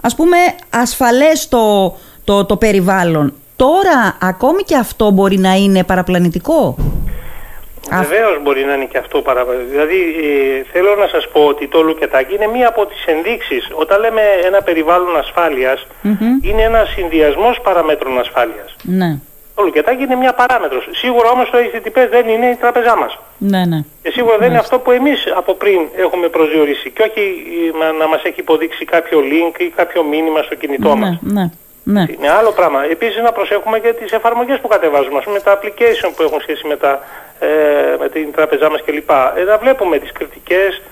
ας 0.00 0.14
πούμε 0.14 0.36
ασφαλές 0.70 1.48
το, 1.48 1.96
το, 2.24 2.44
το 2.44 2.56
περιβάλλον. 2.56 3.34
Τώρα 3.56 4.16
ακόμη 4.20 4.62
και 4.62 4.76
αυτό 4.76 5.10
μπορεί 5.10 5.38
να 5.38 5.54
είναι 5.54 5.84
παραπλανητικό; 5.84 6.76
Βεβαίως 7.90 8.42
μπορεί 8.42 8.64
να 8.64 8.74
είναι 8.74 8.84
και 8.84 8.98
αυτό 8.98 9.22
παραπάνω. 9.22 9.58
Δηλαδή 9.70 9.96
ε, 9.96 10.62
θέλω 10.72 10.94
να 10.94 11.06
σας 11.06 11.28
πω 11.28 11.40
ότι 11.46 11.68
το 11.68 11.82
λουκετάκι 11.82 12.34
είναι 12.34 12.46
μία 12.46 12.68
από 12.68 12.86
τις 12.86 13.04
ενδείξεις. 13.06 13.70
Όταν 13.74 14.00
λέμε 14.00 14.22
ένα 14.44 14.62
περιβάλλον 14.62 15.16
ασφάλειας, 15.16 15.86
είναι 16.42 16.62
ένας 16.62 16.88
συνδυασμός 16.88 17.60
παραμέτρων 17.60 18.18
ασφάλειας. 18.18 18.76
Ναι. 18.82 19.18
Το 19.54 19.62
λουκετάκι 19.62 20.02
είναι 20.02 20.14
μία 20.14 20.32
παράμετρος. 20.32 20.88
Σίγουρα 20.92 21.28
όμως 21.30 21.50
το 21.50 21.58
HTTP 21.58 22.06
δεν 22.10 22.28
είναι 22.28 22.46
η 22.46 22.54
τράπεζά 22.54 22.96
μας. 22.96 23.18
Ναι, 23.38 23.64
ναι. 23.64 23.80
Και 24.02 24.10
σίγουρα 24.10 24.38
δεν 24.38 24.48
είναι 24.48 24.58
αυτό 24.58 24.78
που 24.78 24.90
εμείς 24.90 25.32
από 25.36 25.54
πριν 25.54 25.80
έχουμε 25.96 26.28
προσδιορίσει. 26.28 26.90
Και 26.90 27.02
όχι 27.02 27.20
ε, 27.82 27.92
να 28.00 28.08
μας 28.08 28.22
έχει 28.22 28.40
υποδείξει 28.40 28.84
κάποιο 28.84 29.18
link 29.20 29.60
ή 29.60 29.68
κάποιο 29.76 30.02
μήνυμα 30.02 30.42
στο 30.42 30.54
κινητό 30.54 30.94
ναι, 30.94 31.00
μας. 31.00 31.18
Ναι. 31.20 31.50
Ναι. 31.84 32.04
Είναι 32.16 32.30
άλλο 32.30 32.50
πράγμα. 32.52 32.84
Επίσης 32.84 33.22
να 33.22 33.32
προσέχουμε 33.32 33.78
και 33.78 33.92
τις 33.92 34.12
εφαρμογές 34.12 34.58
που 34.60 34.68
κατεβάζουμε, 34.68 35.18
ας 35.18 35.24
πούμε 35.24 35.40
τα 35.40 35.58
application 35.58 36.10
που 36.16 36.22
έχουν 36.22 36.40
σχέση 36.40 36.66
με, 36.66 36.76
τα, 36.76 37.00
ε, 37.38 37.46
με 37.98 38.08
την 38.08 38.32
τράπεζά 38.32 38.70
μας 38.70 38.82
κλπ. 38.84 39.10
Ε, 39.10 39.42
να 39.42 39.58
βλέπουμε 39.58 39.98
τις 39.98 40.12
κριτικές, 40.12 40.82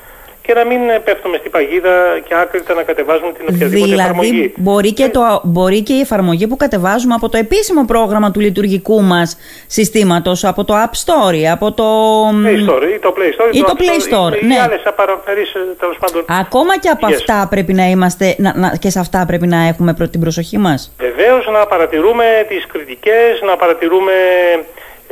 και 0.43 0.55
να 0.55 0.65
μην 0.65 0.81
πέφτουμε 1.05 1.37
στην 1.37 1.51
παγίδα 1.51 2.19
και 2.29 2.35
άκρητα 2.35 2.75
να 2.75 2.83
κατεβάζουμε 2.83 3.33
την 3.33 3.45
οποιαδήποτε 3.49 3.91
δηλαδή, 3.91 4.01
εφαρμογή. 4.01 4.53
Μπορεί 4.57 4.93
και, 4.93 5.09
το, 5.09 5.41
μπορεί 5.45 5.83
και 5.83 5.93
η 5.93 6.01
εφαρμογή 6.01 6.47
που 6.47 6.57
κατεβάζουμε 6.57 7.15
από 7.15 7.29
το 7.29 7.37
επίσημο 7.37 7.85
πρόγραμμα 7.85 8.31
του 8.31 8.41
λειτουργικού 8.41 9.03
μας 9.03 9.37
συστήματος, 9.67 10.45
από 10.45 10.65
το 10.65 10.75
App 10.75 10.95
Store, 11.05 11.45
από 11.53 11.73
το... 11.73 11.85
Play 12.29 12.71
Store 12.71 12.83
ή 12.95 12.99
το 12.99 13.15
Play 13.17 13.33
Store. 13.41 13.55
Ή 13.55 13.61
το, 13.61 13.75
Play 13.79 14.15
Store, 14.15 14.43
ή, 14.43 14.47
ναι. 14.47 14.55
Ή 14.55 14.59
άλλες 14.59 14.83
απαραφέρεις 14.85 15.53
τέλος 15.79 15.97
πάντων. 15.99 16.25
Ακόμα 16.41 16.79
και 16.79 16.89
από 16.89 17.07
αυτά 17.07 17.47
πρέπει 17.51 17.73
να 17.73 17.85
είμαστε, 17.85 18.35
να, 18.39 18.57
να, 18.57 18.77
και 18.77 18.91
σε 18.91 18.99
αυτά 18.99 19.25
πρέπει 19.27 19.47
να 19.47 19.67
έχουμε 19.67 19.95
την 20.11 20.21
προσοχή 20.21 20.59
μας. 20.59 20.93
Βεβαίως 20.99 21.47
να 21.53 21.67
παρατηρούμε 21.67 22.25
τις 22.49 22.67
κριτικές, 22.67 23.41
να 23.47 23.57
παρατηρούμε 23.57 24.13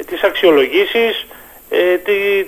τις 0.06 0.22
αξιολογήσεις, 0.22 1.26
ε, 1.70 1.96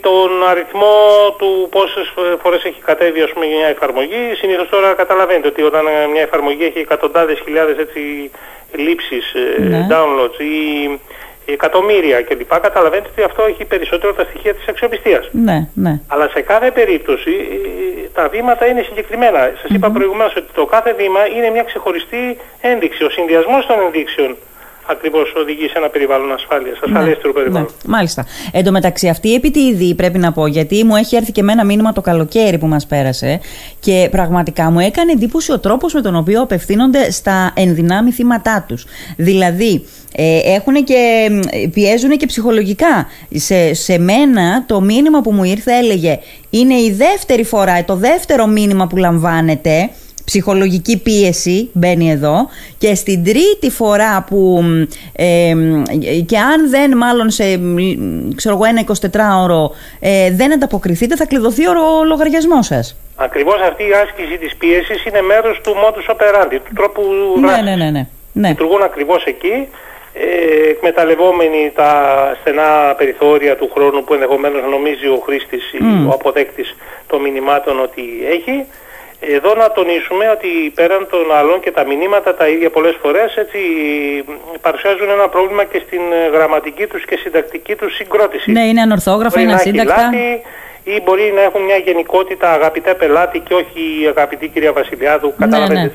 τον 0.01 0.49
αριθμό 0.51 0.97
του 1.39 1.69
πόσες 1.71 2.15
φορές 2.43 2.65
έχει 2.65 2.81
κατέβει 2.85 3.23
ας 3.23 3.31
πούμε, 3.31 3.47
μια 3.47 3.67
εφαρμογή. 3.67 4.35
Συνήθως 4.35 4.69
τώρα 4.69 4.95
καταλαβαίνετε 4.95 5.49
ότι 5.49 5.63
όταν 5.63 5.85
μια 6.13 6.23
εφαρμογή 6.23 6.65
έχει 6.65 6.79
εκατοντάδες 6.79 7.41
χιλιάδες 7.45 7.79
έτσι, 7.79 8.31
λήψεις, 8.73 9.33
ε, 9.35 9.63
ναι. 9.63 9.87
downloads 9.91 10.41
ή 10.41 10.99
εκατομμύρια 11.45 12.23
κλπ. 12.23 12.59
Καταλαβαίνετε 12.61 13.09
ότι 13.13 13.23
αυτό 13.23 13.43
έχει 13.43 13.65
περισσότερο 13.65 14.13
τα 14.15 14.25
στοιχεία 14.25 14.55
της 14.55 14.69
αξιοπιστίας. 14.69 15.29
Ναι, 15.33 15.69
ναι. 15.75 16.01
Αλλά 16.07 16.29
σε 16.29 16.41
κάθε 16.41 16.71
περίπτωση 16.71 17.31
ε, 17.31 18.09
τα 18.15 18.29
βήματα 18.29 18.67
είναι 18.67 18.83
συγκεκριμένα. 18.83 19.39
Σας 19.63 19.71
είπα 19.71 19.91
προηγουμένως 19.91 20.37
ότι 20.37 20.53
το 20.55 20.67
κάθε 20.67 20.93
βήμα 20.93 21.27
είναι 21.27 21.51
μια 21.51 21.63
ξεχωριστή 21.63 22.37
ένδειξη. 22.61 23.05
Ο 23.05 23.11
συνδυασμός 23.11 23.67
των 23.67 23.81
ενδείξεων 23.81 24.37
ακριβώς 24.87 25.33
οδηγεί 25.37 25.69
σε 25.69 25.75
ένα 25.77 25.89
περιβάλλον 25.89 26.33
ασφάλειας, 26.33 26.79
ασφαλέστερο 26.83 27.29
ναι, 27.29 27.33
περιβάλλον. 27.33 27.69
Ναι, 27.85 27.93
μάλιστα. 27.95 28.27
Εν 28.53 28.65
τω 28.65 28.71
μεταξύ, 28.71 29.09
αυτή 29.09 29.29
η 29.29 29.35
επιτίδη 29.35 29.95
πρέπει 29.95 30.19
να 30.19 30.33
πω, 30.33 30.47
γιατί 30.47 30.85
μου 30.85 30.97
έχει 30.97 31.17
έρθει 31.17 31.33
και 31.33 31.43
με 31.43 31.53
ένα 31.53 31.65
μήνυμα 31.65 31.93
το 31.93 32.01
καλοκαίρι 32.01 32.59
που 32.59 32.67
μας 32.67 32.87
πέρασε 32.87 33.41
και 33.81 34.09
πραγματικά 34.11 34.71
μου 34.71 34.79
έκανε 34.81 35.13
εντύπωση 35.13 35.53
ο 35.53 35.59
τρόπος 35.59 35.95
με 35.95 36.01
τον 36.01 36.17
οποίο 36.17 36.43
απευθύνονται 36.43 37.11
στα 37.11 37.53
ενδυνάμει 37.57 38.11
θύματά 38.11 38.65
τους. 38.69 38.87
Δηλαδή, 39.17 39.85
ε, 40.17 40.39
έχουν 40.55 40.85
και 40.85 41.31
πιέζουν 41.73 42.11
και 42.11 42.27
ψυχολογικά. 42.27 43.07
Σε, 43.31 43.75
σε 43.75 43.99
μένα 43.99 44.65
το 44.67 44.81
μήνυμα 44.81 45.21
που 45.21 45.33
μου 45.33 45.45
ήρθε 45.45 45.73
έλεγε 45.73 46.19
είναι 46.51 46.75
η 46.75 46.93
δεύτερη 46.93 47.45
φορά, 47.45 47.85
το 47.85 47.95
δεύτερο 47.97 48.47
μήνυμα 48.47 48.87
που 48.87 48.97
λαμβάνετε 48.97 49.91
ψυχολογική 50.33 51.03
πίεση 51.03 51.71
μπαίνει 51.73 52.11
εδώ 52.11 52.37
και 52.79 52.95
στην 52.95 53.25
τρίτη 53.25 53.71
φορά 53.71 54.25
που 54.29 54.63
ε, 55.17 55.55
και 56.27 56.39
αν 56.39 56.71
δεν 56.71 56.97
μάλλον 56.97 57.31
σε 57.31 57.45
ξέρω 58.35 58.55
εγώ 58.55 58.65
ένα 58.65 58.83
24ωρο 58.87 59.75
ε, 60.01 60.31
δεν 60.31 60.53
ανταποκριθείτε 60.53 61.17
θα 61.17 61.27
κλειδωθεί 61.27 61.67
ο 61.67 61.75
λογαριασμός 62.07 62.67
σας. 62.67 62.97
Ακριβώς 63.17 63.61
αυτή 63.61 63.83
η 63.83 63.93
άσκηση 64.05 64.39
της 64.39 64.57
πίεσης 64.57 65.05
είναι 65.05 65.23
μέρος 65.23 65.61
του 65.63 65.75
modus 65.83 66.15
operandi, 66.15 66.59
του 66.65 66.73
τρόπου 66.75 67.03
ναι, 67.41 67.71
ναι, 67.71 67.77
ναι, 67.77 67.91
ναι, 67.91 68.07
ναι. 68.33 68.49
Λειτουργούν 68.49 68.83
ακριβώς 68.83 69.25
εκεί 69.25 69.69
ε, 70.15 70.69
εκμεταλλευόμενοι 70.71 71.73
τα 71.75 71.93
στενά 72.41 72.95
περιθώρια 72.97 73.57
του 73.57 73.71
χρόνου 73.75 74.05
που 74.05 74.15
ενδεχομένως 74.15 74.63
νομίζει 74.71 75.07
ο 75.07 75.23
χρήστης 75.27 75.73
ή 75.73 75.79
ο 76.09 76.11
αποδέκτης 76.13 76.77
των 77.07 77.21
μηνυμάτων 77.21 77.81
ότι 77.81 78.03
έχει 78.37 78.67
εδώ 79.31 79.55
να 79.55 79.71
τονίσουμε 79.71 80.31
ότι 80.31 80.49
πέραν 80.75 81.07
των 81.11 81.33
άλλων 81.39 81.61
και 81.61 81.71
τα 81.71 81.85
μηνύματα 81.87 82.35
τα 82.35 82.49
ίδια 82.49 82.71
πολλές 82.71 82.97
φορές 83.03 83.37
έτσι 83.37 83.59
παρουσιάζουν 84.61 85.11
ένα 85.11 85.29
πρόβλημα 85.29 85.65
και 85.65 85.83
στην 85.87 86.01
γραμματική 86.33 86.87
τους 86.87 87.05
και 87.05 87.17
συντακτική 87.17 87.75
τους 87.75 87.95
συγκρότηση. 87.95 88.53
Ναι, 88.53 88.65
είναι 88.67 88.81
ανορθόγραφα, 88.81 89.41
είναι 89.41 89.53
ασύντακτα. 89.53 90.11
Ή 90.85 91.01
μπορεί 91.05 91.33
να 91.35 91.43
έχουν 91.43 91.63
μια 91.63 91.77
γενικότητα 91.77 92.53
αγαπητέ 92.53 92.95
πελάτη 92.95 93.39
και 93.39 93.55
όχι 93.55 94.07
αγαπητή 94.09 94.49
κυρία 94.49 94.73
Βασιλιάδου. 94.73 95.27
Ναι, 95.37 95.47
Κατάλαβε 95.47 95.75
ναι. 95.75 95.91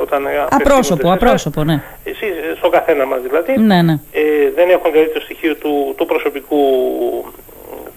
όταν 0.00 0.26
όταν 0.26 0.46
Απρόσωπο, 0.50 1.12
απρόσωπο, 1.12 1.64
ναι. 1.64 1.82
Εσείς, 2.04 2.34
στον 2.56 2.70
καθένα 2.70 3.06
μας 3.06 3.20
δηλαδή. 3.22 3.58
Ναι, 3.58 3.82
ναι. 3.82 3.92
Ε, 4.12 4.50
δεν 4.54 4.70
έχουν 4.70 4.92
δηλαδή 4.92 5.10
το 5.12 5.20
στοιχείο 5.20 5.54
του, 5.54 5.94
του 5.96 6.06
προσωπικού, 6.06 6.60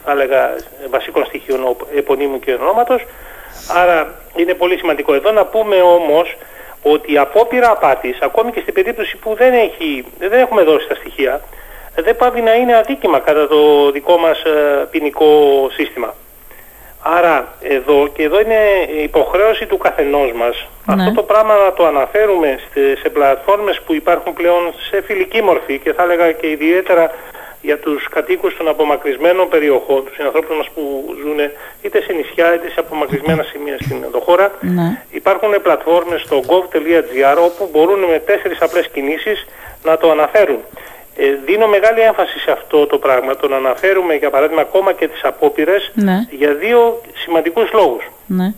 θα 0.06 0.12
έλεγα, 0.12 0.56
βασικών 0.90 1.26
στοιχείων 1.26 1.76
επωνύμου 1.96 2.40
και 2.40 2.54
ονόματος. 2.54 3.06
Άρα 3.82 4.14
είναι 4.36 4.54
πολύ 4.54 4.78
σημαντικό 4.78 5.14
εδώ 5.14 5.32
να 5.32 5.46
πούμε 5.46 5.76
όμως 5.82 6.36
ότι 6.82 7.14
η 7.14 7.18
απόπειρα 7.18 7.70
απάτης, 7.72 8.18
ακόμη 8.22 8.52
και 8.52 8.60
στην 8.60 8.74
περίπτωση 8.74 9.18
που 9.18 9.36
δεν, 9.36 9.54
έχει, 9.54 10.06
δεν 10.20 10.40
έχουμε 10.40 10.64
δώσει 10.64 10.88
τα 10.88 10.96
στοιχεία, 10.96 11.42
δεν 11.96 12.16
πάβει 12.16 12.42
να 12.42 12.54
είναι 12.54 12.78
αδίκημα 12.78 13.20
κατά 13.20 13.48
το 13.48 13.92
δικό 13.92 14.18
μας 14.18 14.42
ε, 14.44 14.88
ποινικό 14.92 15.30
σύστημα. 15.72 16.14
Άρα 17.02 17.48
εδώ 17.62 18.08
και 18.08 18.24
εδώ 18.24 18.40
είναι 18.40 18.60
υποχρέωση 19.04 19.66
του 19.66 19.78
καθενός 19.78 20.32
μας 20.32 20.68
Ναι. 20.86 20.94
αυτό 21.04 21.14
το 21.14 21.24
πράγμα 21.24 21.56
να 21.56 21.74
το 21.74 21.86
αναφέρουμε 21.86 22.60
σε, 22.74 22.96
σε 22.96 23.10
πλατφόρμες 23.10 23.82
που 23.86 23.94
υπάρχουν 23.94 24.34
πλέον 24.34 24.74
σε 24.90 25.02
φιλική 25.02 25.42
μορφή 25.42 25.80
και 25.80 25.94
θα 25.94 26.04
έλεγα 26.04 26.32
και 26.32 26.50
ιδιαίτερα 26.50 27.12
για 27.62 27.78
τους 27.80 28.08
κατοίκους 28.10 28.58
των 28.58 28.68
απομακρυσμένων 28.68 29.50
περιοχών, 29.50 30.06
τους 30.06 30.20
ανθρώπους 30.20 30.58
μας 30.58 30.70
που 30.76 31.16
ζουν 31.22 31.38
είτε 31.82 32.02
σε 32.02 32.14
νησιά 32.14 32.54
είτε 32.56 32.70
σε 32.70 32.80
απομακρυσμένα 32.80 33.44
σημεία 33.44 33.78
στην 33.82 34.06
χώρα. 34.26 34.52
Ναι. 34.62 35.02
Υπάρχουν 35.12 35.50
πλατφόρμες 35.64 36.22
στο 36.22 36.40
gov.gr 36.48 37.38
όπου 37.46 37.70
μπορούν 37.72 38.00
με 38.00 38.20
τέσσερις 38.20 38.62
απλές 38.62 38.88
κινήσεις 38.90 39.46
να 39.84 39.98
το 39.98 40.12
αναφέρουν. 40.12 40.60
Ε, 41.20 41.24
δίνω 41.46 41.68
μεγάλη 41.68 42.00
έμφαση 42.02 42.40
σε 42.40 42.52
αυτό 42.52 42.88
το 42.88 42.98
πράγμα, 42.98 43.36
το 43.36 43.48
να 43.48 43.56
αναφέρουμε 43.56 44.14
για 44.16 44.30
παράδειγμα 44.30 44.62
ακόμα 44.62 44.94
και 44.94 45.08
τις 45.08 45.24
απόπειρες 45.24 45.92
Ναι. 45.94 46.18
για 46.30 46.54
δύο 46.54 47.02
σημαντικούς 47.14 47.72
λόγους. 47.74 48.04
ναι. 48.26 48.54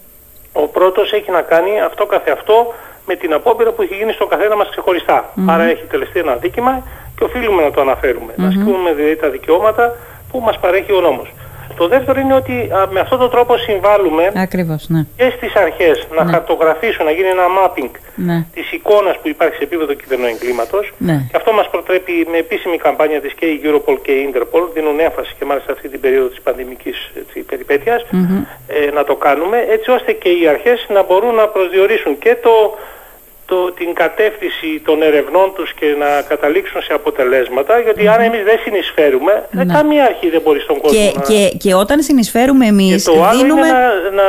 Ο 0.53 0.68
πρώτος 0.68 1.12
έχει 1.13 1.32
να 1.32 1.41
κάνει 1.41 1.82
αυτό 1.82 2.06
καθεαυτό 2.06 2.74
με 3.06 3.15
την 3.15 3.34
απόπειρα 3.34 3.72
που 3.72 3.82
έχει 3.82 3.96
γίνει 3.96 4.12
στον 4.12 4.27
καθένα 4.29 4.56
μας 4.56 4.70
ξεχωριστά. 4.70 5.34
Άρα 5.48 5.63
έχει 5.63 5.84
τελεστεί 5.84 6.20
ένα 6.20 6.36
δίκημα 6.36 6.88
και 7.20 7.26
οφείλουμε 7.26 7.62
να 7.64 7.72
το 7.72 7.82
αναφερουμε 7.82 8.34
Να 8.36 8.48
ασκούμε 8.48 8.94
δηλαδή 8.94 9.16
τα 9.16 9.30
δικαιώματα 9.30 9.96
που 10.32 10.40
μας 10.40 10.60
παρέχει 10.60 10.92
ο 10.94 11.02
νόμος. 11.02 11.34
Το 11.78 11.88
δεύτερο 11.88 12.20
είναι 12.20 12.34
ότι 12.34 12.70
α, 12.74 12.88
με 12.92 13.00
αυτόν 13.00 13.20
τον 13.20 13.30
τρόπο 13.30 13.58
συμβάλλουμε 13.58 14.32
Ακριβώς, 14.36 14.86
ναι. 14.90 15.06
και 15.18 15.34
στις 15.38 15.56
αρχές 15.56 16.08
να 16.18 16.26
χαρτογραφήσουν, 16.26 17.06
να 17.06 17.12
γίνει 17.12 17.28
ένα 17.28 17.46
mapping 17.60 17.90
Ναι. 18.16 18.46
της 18.54 18.72
εικόνας 18.72 19.16
που 19.22 19.28
υπάρχει 19.28 19.56
σε 19.56 19.64
επίπεδο 19.64 19.94
κυβερνοεγκλήματος 19.94 20.92
Ναι. 20.98 21.26
και 21.32 21.38
αυτό 21.38 21.52
μας 21.54 21.70
προτρέπει 21.70 22.28
με 22.32 22.38
επίσημη 22.38 22.78
καμπάνια 22.78 23.22
της 23.22 23.34
και 23.34 23.46
η 23.46 23.62
Europol 23.64 23.98
και 24.02 24.12
η 24.12 24.32
Interpol 24.34 24.64
δίνουν 24.74 25.00
έμφαση 25.00 25.34
και 25.40 25.46
μάλιστα 25.46 25.72
αυτή 25.72 25.90
την 25.90 26.00
περίοδο 26.00 26.28
της 26.28 26.42
πανδημικής 26.42 27.12
έτσι, 27.22 27.40
περιπέτειας 27.40 28.02
ε, 28.68 28.92
να 28.92 29.04
το 29.04 29.16
κάνουμε 29.16 29.58
έτσι 29.70 29.92
ώστε 29.92 30.12
και 30.12 30.30
οι 30.30 30.48
αρχές 30.48 30.86
να 30.90 31.04
μπορούν 31.04 31.36
να 31.36 31.48
προσδιορίσουν 31.48 32.18
και 32.20 32.38
το, 32.44 32.78
το, 33.50 33.72
την 33.72 33.94
κατεύθυνση 33.94 34.70
των 34.86 35.01
ερευνών 35.01 35.48
τους 35.56 35.74
και 35.74 35.86
να 36.00 36.10
καταλήξουν 36.32 36.82
σε 36.82 36.94
αποτελέσματα 36.94 37.79
γιατί 37.79 38.08
αν 38.08 38.20
εμείς 38.22 38.44
δεν 38.44 38.58
συνεισφέρουμε 38.63 39.34
ε, 39.60 39.63
Ναι. 39.63 39.74
καμία 39.74 40.03
αρχή 40.06 40.29
δεν 40.29 40.41
μπορεί 40.41 40.60
στον 40.60 40.77
κόσμο 40.79 41.00
Και, 41.00 41.12
να... 41.15 41.22
και, 41.22 41.41
και 41.58 41.74
όταν 41.74 42.01
συνεισφέρουμε 42.01 42.63
Και 42.65 42.72
εμείς 42.72 43.03
το 43.03 43.24
άλλο 43.24 43.39
δίνουμε... 43.41 43.68
είναι 43.68 43.77
να, 43.77 44.22
να 44.22 44.27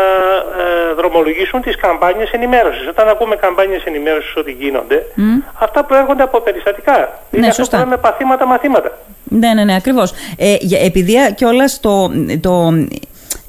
ε, 0.62 0.94
δρομολογήσουν 0.96 1.60
τις 1.60 1.76
καμπάνιες 1.76 2.30
ενημέρωσης. 2.30 2.88
Όταν 2.88 3.08
ακούμε 3.08 3.36
καμπάνιες 3.36 3.84
ενημέρωσης 3.84 4.36
ότι 4.36 4.50
γίνονται, 4.60 5.06
αυτά 5.60 5.84
προέρχονται 5.84 6.22
από 6.22 6.40
περιστατικά. 6.40 6.96
Είναι 7.30 7.46
αυτό 7.46 7.62
σωστά. 7.62 7.76
που 7.76 7.82
λέμε 7.84 7.96
παθήματα 7.96 8.46
μαθήματα. 8.46 8.98
Ναι, 9.24 9.54
ναι, 9.54 9.64
ναι, 9.64 9.74
ακριβώς. 9.74 10.12
Ε, 10.38 10.56
για- 10.60 10.80
επειδή 10.80 11.14
κιόλας 11.34 11.80
το, 11.80 12.10
το, 12.40 12.72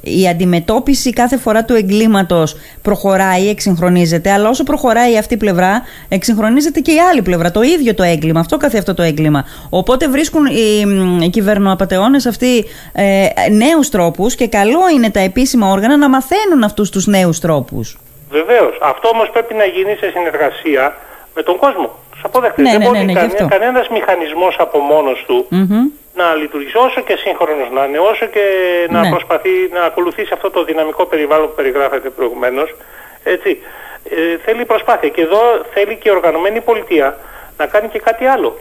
η 0.03 0.27
αντιμετώπιση 0.27 1.09
κάθε 1.09 1.37
φορά 1.37 1.65
του 1.65 1.73
εγκλήματος 1.73 2.55
προχωράει, 2.81 3.49
εξυγχρονίζεται, 3.49 4.31
αλλά 4.31 4.49
όσο 4.49 4.63
προχωράει 4.63 5.17
αυτή 5.17 5.33
η 5.33 5.37
πλευρά, 5.37 5.81
εξυγχρονίζεται 6.09 6.79
και 6.79 6.91
η 6.91 6.99
άλλη 7.11 7.21
πλευρά, 7.21 7.51
το 7.51 7.61
ίδιο 7.61 7.93
το 7.93 8.03
έγκλημα, 8.03 8.39
αυτό 8.39 8.57
καθε 8.57 8.77
αυτό 8.77 8.93
το 8.93 9.01
έγκλημα. 9.03 9.45
Οπότε 9.69 10.07
βρίσκουν 10.07 10.45
οι, 10.45 10.85
μ, 10.85 11.21
οι 11.21 11.29
κυβερνοαπατεώνες 11.29 12.25
αυτοί 12.25 12.65
ε, 12.93 13.27
νέους 13.51 13.89
τρόπους 13.89 14.35
και 14.35 14.47
καλό 14.47 14.79
είναι 14.95 15.09
τα 15.09 15.19
επίσημα 15.19 15.71
όργανα 15.71 15.97
να 15.97 16.09
μαθαίνουν 16.09 16.63
αυτούς 16.63 16.89
τους 16.89 17.07
νέους 17.07 17.39
τρόπους. 17.39 17.97
Βεβαίως. 18.29 18.77
Αυτό 18.81 19.07
όμως 19.13 19.29
πρέπει 19.33 19.53
να 19.53 19.65
γίνει 19.65 19.95
σε 19.95 20.09
συνεργασία 20.13 20.97
με 21.35 21.43
τον 21.43 21.57
κόσμο. 21.57 21.89
Τους 22.11 22.21
αποδεκτές. 22.23 22.63
Ναι, 22.65 22.71
Δεν 22.71 22.79
ναι, 22.79 22.85
μπορεί 22.85 22.97
ναι, 22.97 23.03
ναι, 23.03 23.11
γι' 23.11 23.17
κανένα, 23.17 23.43
αυτό. 23.43 23.57
κανένας 23.57 23.87
μηχανισμός 23.89 24.55
από 24.59 24.79
μόνος 24.79 25.23
του 25.27 25.45
Μμμ. 25.49 25.85
Να 26.13 26.35
λειτουργήσει 26.35 26.77
όσο 26.77 27.01
και 27.01 27.15
σύγχρονος 27.15 27.69
να 27.71 27.85
είναι, 27.85 27.99
όσο 27.99 28.25
και 28.25 28.41
να 28.89 28.99
Ναι. 29.01 29.09
προσπαθεί 29.09 29.49
να 29.73 29.81
ακολουθήσει 29.83 30.33
αυτό 30.33 30.49
το 30.51 30.63
δυναμικό 30.63 31.05
περιβάλλον 31.05 31.47
που 31.47 31.55
περιγράφεται 31.55 32.09
προηγουμένως. 32.09 32.75
Έτσι. 33.23 33.61
Ε, 34.09 34.37
θέλει 34.37 34.65
προσπάθεια 34.65 35.09
και 35.09 35.21
εδώ 35.21 35.41
θέλει 35.73 35.95
και 35.95 36.09
η 36.09 36.11
οργανωμένη 36.11 36.61
πολιτεία 36.61 37.17
να 37.57 37.65
κάνει 37.65 37.87
και 37.87 37.99
κάτι 37.99 38.25
άλλο. 38.25 38.57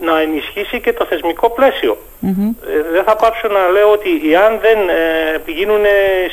Να 0.00 0.20
ενισχύσει 0.20 0.80
και 0.80 0.92
το 0.92 1.04
θεσμικό 1.04 1.50
πλαίσιο. 1.50 1.96
Ε, 2.22 2.90
δεν 2.92 3.04
θα 3.04 3.16
πάψω 3.16 3.48
να 3.48 3.68
λέω 3.70 3.90
ότι 3.92 4.32
εάν 4.32 4.58
δεν 4.60 4.78
ε, 4.88 5.50
γίνουν 5.52 5.80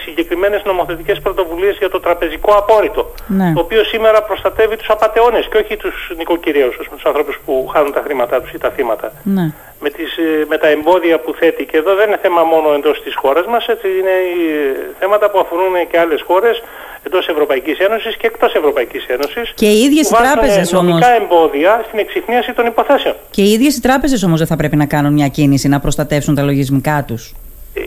συγκεκριμένες 0.06 0.62
νομοθετικές 0.64 1.20
πρωτοβουλίες 1.20 1.78
για 1.78 1.90
το 1.90 2.00
τραπεζικό 2.00 2.52
απόρριτο, 2.56 3.12
Ναι. 3.28 3.52
το 3.56 3.60
οποίο 3.60 3.84
σήμερα 3.84 4.22
προστατεύει 4.24 4.76
τους 4.76 4.90
απατεώνες 4.90 5.48
και 5.52 5.58
όχι 5.58 5.78
τους 5.78 6.12
νοικοκυρέους, 6.18 6.78
ας 6.80 6.86
πούμε, 6.86 6.96
τους 6.96 7.06
ανθρώπους 7.06 7.40
που 7.46 7.68
χάνουν 7.74 7.92
τα 7.94 8.02
χρήματά 8.06 8.42
τους 8.42 8.52
ή 8.52 8.58
τα 8.58 8.70
θύματα 8.70 9.12
Ναι. 9.24 9.52
με, 9.80 9.90
τις, 9.90 10.18
ε, 10.18 10.46
με 10.48 10.58
τα 10.58 10.68
εμπόδια 10.68 11.20
που 11.20 11.34
θέτει 11.34 11.66
και 11.66 11.78
εδώ 11.78 11.96
δεν 11.96 12.08
είναι 12.08 12.20
θέμα 12.22 12.44
μόνο 12.44 12.74
εντός 12.74 13.02
της 13.04 13.16
χώρας 13.16 13.46
μας, 13.46 13.68
έτσι 13.68 13.88
είναι 13.88 14.10
ε, 14.12 14.96
θέματα 15.00 15.30
που 15.30 15.40
αφορούν 15.40 15.74
και 15.92 16.00
άλλες 16.00 16.22
χώρες 16.22 16.64
εντός 17.04 17.28
Ευρωπαϊκής 17.28 17.80
Ένωσης 17.80 18.18
και 18.18 18.28
εκτός 18.28 18.54
Ευρωπαϊκής 18.54 19.06
Ένωσης 19.08 19.52
Και 19.56 19.66
οι 19.70 19.80
ίδιες 19.84 20.08
που 20.08 20.16
οι 20.16 20.18
βάζουν 20.18 20.34
τράπεζες 20.34 20.74
όμως. 20.74 20.90
νομικά 20.90 21.16
εμπόδια 21.16 21.84
στην 21.88 22.00
εξυχνίαση 22.00 22.54
των 22.54 22.66
υποθέσεων. 22.66 23.16
Και 23.32 23.42
οι 23.42 23.52
ίδιες 23.52 23.76
οι 23.78 23.82
τράπεζες 23.82 24.24
όμως 24.24 24.38
δεν 24.38 24.48
θα 24.48 24.56
πρέπει 24.56 24.76
να 24.76 24.86
κάνουν 24.86 25.14
μια 25.14 25.28
κίνηση 25.28 25.68
να 25.68 25.80
προστατεύσουν 25.80 26.36
τα 26.36 26.42
λογισμικά 26.42 27.04
τους. 27.08 27.34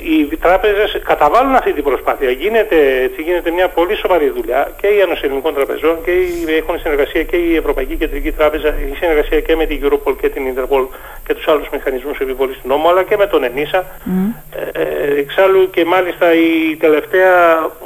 Οι 0.02 0.36
τράπεζες 0.36 1.00
καταβάλουν 1.04 1.54
αυτή 1.54 1.72
την 1.72 1.82
προσπάθεια. 1.82 2.30
Γίνεται, 2.30 2.76
έτσι, 3.02 3.22
γίνεται 3.22 3.50
μια 3.50 3.68
πολύ 3.68 3.96
σοβαρή 3.96 4.28
δουλειά 4.28 4.72
και 4.80 4.86
οι 4.86 4.98
Ένωση 4.98 5.20
Ελληνικών 5.24 5.54
Τραπεζών 5.54 5.96
και 6.04 6.10
οι, 6.10 6.54
έχουν 6.60 6.78
συνεργασία 6.78 7.22
και 7.22 7.36
η 7.36 7.56
Ευρωπαϊκή 7.56 7.96
Κεντρική 7.96 8.32
Τράπεζα, 8.32 8.68
έχει 8.68 8.96
συνεργασία 8.96 9.40
και 9.40 9.56
με 9.56 9.66
την 9.66 9.80
Europol 9.84 10.14
και 10.20 10.28
την 10.28 10.42
Interpol 10.50 10.86
και 11.26 11.34
τους 11.34 11.48
άλλους 11.48 11.68
μηχανισμούς 11.72 12.18
επιβολής 12.18 12.56
του 12.62 12.68
νόμου, 12.68 12.88
αλλά 12.88 13.02
και 13.02 13.16
με 13.16 13.26
τον 13.26 13.44
ΕΝΙΣΑ. 13.44 13.84
Ε, 14.74 14.82
ε, 14.82 15.18
εξάλλου 15.18 15.70
και 15.70 15.84
μάλιστα 15.84 16.34
η 16.34 16.76
τελευταία 16.76 17.32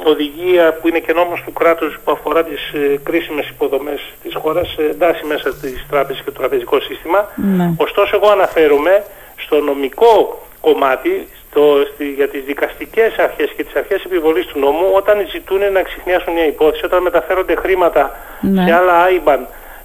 οδηγία 0.03 0.73
που 0.73 0.87
είναι 0.87 0.99
και 0.99 1.13
νόμος 1.13 1.41
του 1.45 1.53
κράτους 1.53 1.99
που 2.03 2.11
αφορά 2.11 2.43
τις 2.43 2.71
ε, 2.73 2.99
κρίσιμες 3.03 3.49
υποδομές 3.49 4.01
της 4.23 4.35
χώρας 4.35 4.75
ε, 4.77 4.89
εντάσσει 4.89 5.25
μέσα 5.25 5.51
στις 5.51 5.85
τράπεζες 5.89 6.23
και 6.23 6.31
το 6.31 6.39
τραπεζικό 6.39 6.79
σύστημα. 6.79 7.31
Ναι. 7.35 7.73
Ωστόσο 7.77 8.15
εγώ 8.15 8.29
αναφέρομαι 8.31 9.03
στο 9.35 9.59
νομικό 9.59 10.41
κομμάτι, 10.61 11.27
στο, 11.55 11.85
στη, 11.93 12.05
για 12.19 12.27
τις 12.27 12.43
δικαστικές 12.43 13.17
αρχές 13.17 13.49
και 13.55 13.63
τις 13.63 13.75
αρχές 13.75 14.03
επιβολής 14.03 14.45
του 14.45 14.59
νόμου, 14.59 14.85
όταν 14.93 15.15
ζητούν 15.31 15.59
να 15.73 15.81
ξεχνιάσουν 15.81 16.33
μια 16.33 16.45
υπόθεση, 16.45 16.85
όταν 16.85 17.01
μεταφέρονται 17.01 17.55
χρήματα 17.55 18.03
Ναι. 18.41 18.63
σε 18.67 18.73
άλλα 18.73 18.93
IBAN 19.17 19.39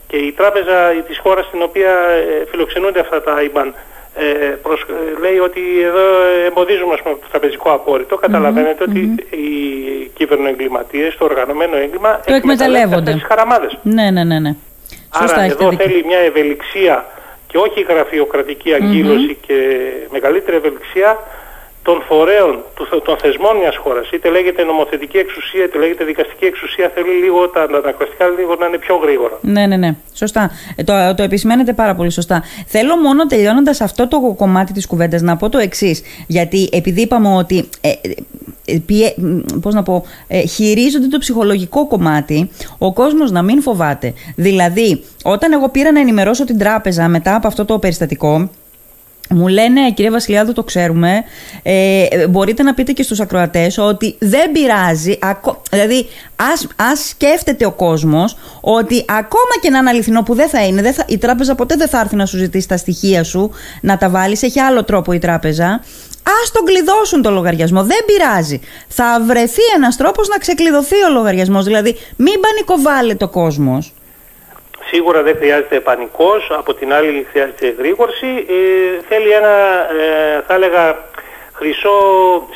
και 0.08 0.16
η 0.16 0.32
τράπεζα 0.32 0.76
της 1.06 1.18
χώρας 1.18 1.46
στην 1.46 1.62
οποία 1.62 1.90
ε, 1.90 2.44
φιλοξενούνται 2.50 3.00
αυτά 3.00 3.22
τα 3.22 3.34
IBAN 3.46 3.68
ε, 4.14 4.24
προσ- 4.62 4.88
ε, 4.90 5.20
λέει 5.20 5.38
ότι 5.38 5.60
εδώ 5.82 6.04
εμποδίζουμε 6.46 6.94
ας 6.94 7.02
πούμε, 7.02 7.14
το 7.14 7.26
τραπεζικό 7.30 7.70
απόρριτο. 7.72 8.16
Καταλαβαίνετε 8.16 8.82
ότι 8.88 9.00
οι 9.30 9.46
κυβερνοεγκληματίες, 10.14 11.16
το 11.16 11.24
οργανωμένο 11.24 11.76
έγκλημα 11.76 12.20
εκμεταλλεύονται. 12.24 12.96
αυτές 12.96 13.14
τις 13.14 13.24
χαραμάδες. 13.24 13.78
Ναι, 13.82 14.10
ναι, 14.10 14.24
ναι. 14.24 14.38
ναι. 14.38 14.54
Σωστά, 15.18 15.34
Άρα 15.34 15.44
έχετε 15.44 15.62
εδώ 15.62 15.70
δίκιο. 15.70 15.86
θέλει 15.86 16.04
μια 16.06 16.18
ευελιξία 16.18 17.06
και 17.46 17.56
όχι 17.58 17.80
γραφειοκρατική 17.88 18.74
αγκύλωση 18.74 19.38
και 19.46 19.54
μεγαλύτερη 20.10 20.56
ευελιξία 20.56 21.18
των 21.82 22.02
φορέων, 22.08 22.58
του- 22.74 23.02
των 23.04 23.16
θεσμών 23.18 23.56
μιας 23.56 23.76
χώρας. 23.76 24.10
Είτε 24.10 24.28
λέγεται 24.30 24.62
νομοθετική 24.64 25.16
εξουσία, 25.16 25.64
είτε 25.64 25.78
λέγεται 25.78 26.04
δικαστική 26.04 26.44
εξουσία, 26.44 26.90
θέλει 26.94 27.12
λίγο 27.24 27.48
τα 27.48 27.62
αναγκαστικά 27.62 28.26
λίγο 28.38 28.54
να 28.60 28.66
είναι 28.66 28.78
πιο 28.78 28.96
γρήγορα. 28.96 29.38
Ναι, 29.40 29.66
ναι, 29.66 29.76
ναι. 29.76 29.94
Σωστά. 30.14 30.50
Ε, 30.76 30.82
το, 30.84 31.14
το 31.16 31.22
επισημαίνετε 31.22 31.72
πάρα 31.72 31.94
πολύ 31.94 32.10
σωστά. 32.10 32.42
Θέλω 32.66 32.96
μόνο 32.96 33.26
τελειώνοντας 33.26 33.80
αυτό 33.80 34.08
το 34.08 34.34
κομμάτι 34.36 34.72
της 34.72 34.86
κουβέντας 34.86 35.22
να 35.22 35.36
πω 35.36 35.48
το 35.48 35.58
εξής. 35.58 36.02
Γιατί 36.26 36.68
επειδή 36.72 37.00
είπαμε 37.00 37.36
ότι. 37.36 37.68
Ε, 37.80 37.88
ε, 38.64 38.78
πιε- 38.86 39.16
μ, 39.18 39.38
πώς 39.60 39.74
να 39.74 39.82
πω, 39.82 40.04
ε, 40.28 40.40
χειρίζονται 40.46 41.06
το 41.06 41.18
ψυχολογικό 41.18 41.86
κομμάτι, 41.86 42.50
ο 42.78 42.92
κόσμος 42.92 43.30
να 43.30 43.42
μην 43.42 43.62
φοβάται. 43.62 44.12
Δηλαδή, 44.36 45.04
όταν 45.24 45.52
εγώ 45.52 45.68
πήρα 45.68 45.92
να 45.92 46.00
ενημερώσω 46.00 46.44
την 46.44 46.58
τράπεζα 46.58 47.08
μετά 47.08 47.34
από 47.34 47.46
αυτό 47.46 47.64
το 47.64 47.78
περιστατικό, 47.78 48.50
μου 49.34 49.48
λένε, 49.48 49.90
κύριε 49.90 50.10
Βασιλιάδου, 50.10 50.52
το 50.52 50.62
ξέρουμε, 50.62 51.24
ε, 51.62 52.02
ε, 52.10 52.26
μπορείτε 52.26 52.62
να 52.62 52.74
πείτε 52.74 52.92
και 52.92 53.02
στους 53.02 53.20
ακροατές 53.20 53.78
ότι 53.78 54.16
δεν 54.18 54.52
πειράζει, 54.52 55.18
ακο- 55.20 55.62
δηλαδή 55.70 56.06
ας, 56.52 56.66
ας 56.76 57.08
σκέφτεται 57.08 57.66
ο 57.66 57.72
κόσμος 57.72 58.36
ότι 58.60 59.04
ακόμα 59.08 59.54
και 59.60 59.70
να 59.70 59.78
είναι 59.78 59.88
αληθινό 59.88 60.22
που 60.22 60.34
δεν 60.34 60.48
θα 60.48 60.64
είναι, 60.66 60.82
δεν 60.82 60.92
θα, 60.92 61.04
η 61.08 61.18
τράπεζα 61.18 61.54
ποτέ 61.54 61.76
δεν 61.76 61.88
θα 61.88 62.00
έρθει 62.00 62.16
να 62.16 62.26
σου 62.26 62.36
ζητήσει 62.36 62.68
τα 62.68 62.76
στοιχεία 62.76 63.24
σου, 63.24 63.50
να 63.80 63.98
τα 63.98 64.08
βάλεις, 64.08 64.42
έχει 64.42 64.60
άλλο 64.60 64.84
τρόπο 64.84 65.12
η 65.12 65.18
τράπεζα, 65.18 65.80
ας 66.42 66.50
τον 66.52 66.64
κλειδώσουν 66.64 67.22
το 67.22 67.30
λογαριασμό, 67.30 67.84
δεν 67.84 67.98
πειράζει. 68.06 68.60
Θα 68.88 69.22
βρεθεί 69.26 69.62
ένας 69.76 69.96
τρόπος 69.96 70.28
να 70.28 70.38
ξεκλειδωθεί 70.38 70.94
ο 70.94 71.12
λογαριασμός, 71.12 71.64
δηλαδή 71.64 71.96
μην 72.16 72.34
πανικοβάλλεται 72.40 73.24
ο 73.24 73.28
κόσμος. 73.28 73.92
Σίγουρα 74.92 75.22
δεν 75.22 75.36
χρειάζεται 75.36 75.80
πανικός, 75.80 76.50
από 76.50 76.74
την 76.74 76.92
άλλη 76.92 77.26
χρειάζεται 77.30 77.74
γρήγορση. 77.78 78.46
Ε, 78.48 79.02
θέλει 79.08 79.30
ένα, 79.30 79.54
ε, 80.00 80.42
θα 80.46 80.54
έλεγα, 80.54 81.04
χρυσό 81.52 81.96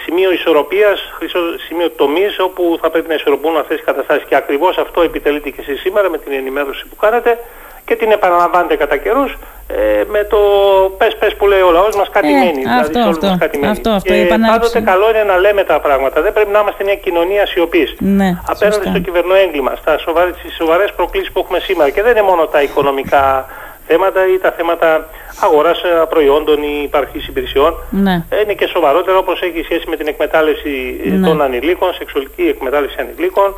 σημείο 0.05 0.33
ισορροπίας, 0.33 1.13
χρυσό 1.17 1.39
σημείο 1.59 1.91
τομής, 1.91 2.39
όπου 2.39 2.79
θα 2.81 2.91
πρέπει 2.91 3.09
να 3.09 3.15
ισορροπούν 3.15 3.57
αυτές 3.57 3.79
οι 3.79 3.83
καταστάσεις. 3.83 4.25
Και 4.29 4.37
ακριβώς 4.37 4.79
αυτό 4.79 5.03
επιτελείται 5.03 5.51
και 5.51 5.61
εσείς 5.61 5.81
σήμερα 5.81 6.11
με 6.11 6.19
την 6.19 6.33
ενημέρωση 6.33 6.87
που 6.89 6.97
κάνετε 6.97 7.39
και 7.87 7.95
την 7.97 8.11
επαναλαμβάνετε 8.11 8.77
κατά 8.77 8.97
καιρούς 8.97 9.37
ε, 9.69 10.03
με 10.09 10.25
το 10.25 10.39
πες 10.99 11.17
πες 11.17 11.35
που 11.35 11.47
λέει 11.47 11.61
ο 11.61 11.71
λαός 11.71 11.97
μας 11.97 12.09
κάτι 12.11 12.29
Ε, 12.29 12.39
μένει. 12.39 12.53
δηλαδή 12.53 12.81
αυτό, 12.81 12.99
σε 12.99 13.05
όλους 13.05 13.17
αυτό, 13.17 13.27
μας 13.27 13.39
κάτι 13.39 13.59
μένει. 13.59 13.71
αυτό, 13.73 13.91
αυτό, 13.91 14.15
η 14.15 14.17
και 14.17 14.23
επανάληψη. 14.25 14.59
πάντοτε 14.73 14.81
καλό 14.91 15.11
είναι 15.11 15.23
να 15.33 15.37
λέμε 15.39 15.63
τα 15.65 15.81
πράγματα. 15.81 16.23
Δεν 16.23 16.33
πρέπει 16.33 16.51
να 16.51 16.59
είμαστε 16.61 16.85
μια 16.85 16.95
κοινωνία 16.95 17.47
σιωπής. 17.47 17.95
Ναι, 17.99 18.29
Απέναντι 18.53 18.75
σωστά. 18.77 18.91
στο 18.91 18.99
κυβερνοέγκλημα, 18.99 19.73
στα 19.81 19.99
σοβαρέ, 19.99 20.31
στις 20.39 20.55
σοβαρές 20.55 20.93
προκλήσεις 20.97 21.33
που 21.33 21.39
έχουμε 21.39 21.59
σήμερα. 21.59 21.91
Και 21.91 22.03
δεν 22.03 22.11
είναι 22.13 22.23
μόνο 22.31 22.47
τα 22.47 22.63
οικονομικά 22.63 23.47
θέματα 23.87 24.21
ή 24.35 24.39
τα 24.39 24.51
θέματα 24.57 25.09
αγοράς 25.41 25.83
ε, 25.83 25.89
προϊόντων 26.09 26.63
ή 26.63 26.81
υπαρχής 26.83 27.27
υπηρεσιών. 27.29 27.73
Ναι. 27.91 28.25
Ε, 28.29 28.41
Είναι 28.41 28.53
και 28.55 28.67
σοβαρότερα 28.67 29.17
όπως 29.19 29.41
έχει 29.43 29.63
σχέση 29.65 29.85
με 29.89 29.97
την 29.97 30.07
εκμετάλλευση 30.07 31.01
ε, 31.07 31.09
Ναι. 31.09 31.27
των 31.29 31.43
ανηλίκων, 31.43 31.93
σεξουαλική 31.95 32.43
εκμετάλλευση 32.49 32.97
ανηλίκων. 33.01 33.55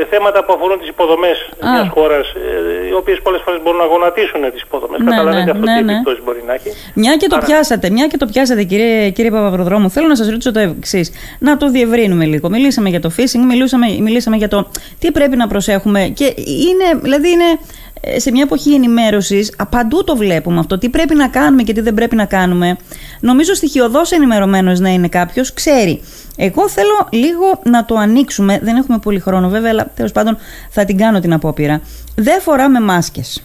Ε, 0.00 0.04
Θέματα 0.12 0.38
που 0.44 0.52
αφορούν 0.56 0.78
τις 0.80 0.88
υποδομές 0.94 1.36
Α. 1.66 1.70
μιας 1.72 1.88
χώρας, 1.96 2.26
ε, 2.28 2.88
οι 2.88 2.92
οποίες 3.00 3.18
πολλές 3.26 3.40
φορές 3.44 3.58
μπορούν 3.62 3.80
να 3.84 3.88
γονατίσουν 3.92 4.40
τις 4.52 4.62
υποδομές. 4.62 4.98
Ναι, 5.00 5.10
Καταλαβαίνετε 5.10 5.52
ναι, 5.52 5.58
αυτό 5.58 5.64
ναι, 5.70 5.76
τι 5.78 5.84
ναι. 5.84 5.92
επιπτώσεις 5.92 6.22
μπορεί 6.24 6.42
να 6.48 6.52
έχει. 6.58 6.68
Μια 6.94 7.12
και 7.20 7.26
το 7.32 7.36
Άρα- 7.36 7.46
πιάσατε, 7.46 7.86
μια 7.90 8.06
και 8.06 8.16
το 8.16 8.26
πιάσατε 8.32 8.62
κύριε, 8.70 9.10
κύριε 9.16 9.30
Παπαπροδρόμου, 9.30 9.90
θέλω 9.90 10.08
να 10.08 10.16
σας 10.20 10.28
ρωτήσω 10.30 10.52
το 10.52 10.60
εξής. 10.60 11.06
Να 11.38 11.56
το 11.56 11.70
διευρύνουμε 11.70 12.24
λίγο. 12.24 12.48
Μιλήσαμε 12.48 12.88
για 12.88 13.00
το 13.00 13.10
phishing, 13.16 13.42
μιλήσαμε, 13.48 13.86
μιλήσαμε 14.00 14.36
για 14.36 14.48
το 14.48 14.58
τι 14.98 15.12
πρέπει 15.12 15.36
να 15.36 15.46
προσέχουμε 15.46 16.00
και 16.18 16.24
είναι, 16.68 16.86
δηλαδή 17.02 17.28
είναι 17.30 17.48
ε, 18.00 18.18
σε 18.18 18.30
μια 18.30 18.42
εποχή 18.42 18.74
ενημέρωσης, 18.74 19.54
α, 19.58 19.66
παντού 19.66 20.04
το 20.04 20.16
βλέπουμε 20.16 20.58
αυτό, 20.58 20.78
τι 20.78 20.88
πρέπει 20.88 21.14
να 21.14 21.28
κάνουμε 21.28 21.62
και 21.62 21.72
τι 21.72 21.80
δεν 21.80 21.94
πρέπει 21.94 22.16
να 22.16 22.24
κάνουμε. 22.24 22.76
Νομίζω 23.20 23.54
στοιχειοδός 23.54 24.10
ενημερωμένος 24.12 24.80
να 24.80 24.88
είναι 24.88 25.08
κάποιος, 25.08 25.54
ξέρει. 25.54 26.02
Εγώ 26.36 26.68
θέλω 26.68 27.08
λίγο 27.10 27.60
να 27.64 27.84
το 27.84 27.94
ανοίξουμε, 27.94 28.58
δεν 28.62 28.76
έχουμε 28.76 28.98
πολύ 28.98 29.20
χρόνο 29.20 29.48
βέβαια, 29.48 29.70
αλλά 29.70 29.83
τέλος 29.96 30.12
πάντων 30.12 30.36
θα 30.70 30.84
την 30.84 30.96
κάνω 30.96 31.20
την 31.20 31.32
απόπειρα. 31.32 31.80
Δεν 32.16 32.40
φοράμε 32.40 32.80
μάσκες. 32.80 33.42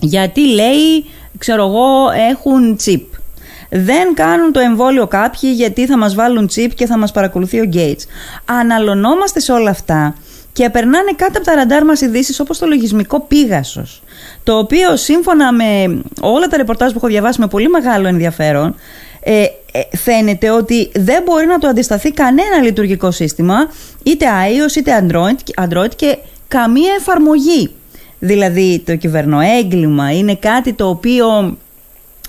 Γιατί 0.00 0.54
λέει, 0.54 1.04
ξέρω 1.38 1.66
εγώ, 1.66 2.10
έχουν 2.30 2.76
τσίπ. 2.76 3.04
Δεν 3.70 4.14
κάνουν 4.14 4.52
το 4.52 4.60
εμβόλιο 4.60 5.06
κάποιοι 5.06 5.52
γιατί 5.54 5.86
θα 5.86 5.98
μας 5.98 6.14
βάλουν 6.14 6.46
τσίπ 6.46 6.74
και 6.74 6.86
θα 6.86 6.98
μας 6.98 7.12
παρακολουθεί 7.12 7.60
ο 7.60 7.68
Gates. 7.72 8.02
Αναλωνόμαστε 8.44 9.40
σε 9.40 9.52
όλα 9.52 9.70
αυτά 9.70 10.14
και 10.52 10.70
περνάνε 10.70 11.12
κάτω 11.16 11.38
από 11.38 11.46
τα 11.46 11.54
ραντάρ 11.54 11.84
μας 11.84 12.00
ειδήσεις 12.00 12.40
όπως 12.40 12.58
το 12.58 12.66
λογισμικό 12.66 13.20
Πίγασος. 13.20 14.02
Το 14.42 14.58
οποίο 14.58 14.96
σύμφωνα 14.96 15.52
με 15.52 16.00
όλα 16.20 16.46
τα 16.46 16.56
ρεπορτάζ 16.56 16.90
που 16.90 16.96
έχω 16.96 17.06
διαβάσει 17.06 17.40
με 17.40 17.46
πολύ 17.46 17.68
μεγάλο 17.68 18.08
ενδιαφέρον 18.08 18.74
ε, 19.20 19.42
ε, 19.72 19.96
φαίνεται 19.96 20.50
ότι 20.50 20.90
δεν 20.94 21.22
μπορεί 21.22 21.46
να 21.46 21.58
το 21.58 21.68
αντισταθεί 21.68 22.12
κανένα 22.12 22.62
λειτουργικό 22.62 23.10
σύστημα 23.10 23.54
είτε 24.08 24.26
iOS 24.26 24.76
είτε 24.76 25.06
Android, 25.06 25.64
Android 25.64 25.94
και 25.96 26.18
καμία 26.48 26.92
εφαρμογή. 26.98 27.74
Δηλαδή 28.18 28.82
το 28.86 28.96
κυβερνοέγκλημα 28.96 30.12
είναι 30.12 30.34
κάτι 30.34 30.72
το 30.72 30.88
οποίο 30.88 31.56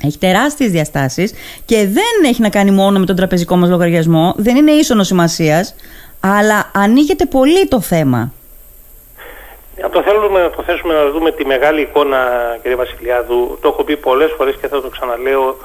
έχει 0.04 0.18
τεράστιες 0.18 0.72
διαστάσεις 0.72 1.34
και 1.66 1.76
δεν 1.76 2.30
έχει 2.30 2.42
να 2.42 2.50
κάνει 2.50 2.72
μόνο 2.72 3.00
με 3.00 3.06
τον 3.06 3.16
τραπεζικό 3.16 3.56
μας 3.56 3.70
λογαριασμό, 3.70 4.34
δεν 4.38 4.56
είναι 4.56 4.72
ίσονος 4.72 5.08
σημασίας, 5.08 5.76
αλλά 6.20 6.72
ανοίγεται 6.74 7.26
πολύ 7.26 7.68
το 7.68 7.82
θέμα. 7.82 8.34
Αν 9.84 9.92
το 9.92 10.02
θέλουμε 10.02 10.42
να 10.42 10.50
το 10.50 10.64
θέσουμε 10.64 10.94
να 10.94 11.10
δούμε 11.10 11.32
τη 11.32 11.46
μεγάλη 11.46 11.82
εικόνα, 11.82 12.18
κύριε 12.62 12.78
Βασιλιάδου, 12.78 13.58
το 13.62 13.68
έχω 13.68 13.84
πει 13.84 13.98
πολλές 13.98 14.32
φορές 14.38 14.56
και 14.62 14.68
θα 14.68 14.82
το 14.82 14.90
ξαναλέω, 14.90 15.58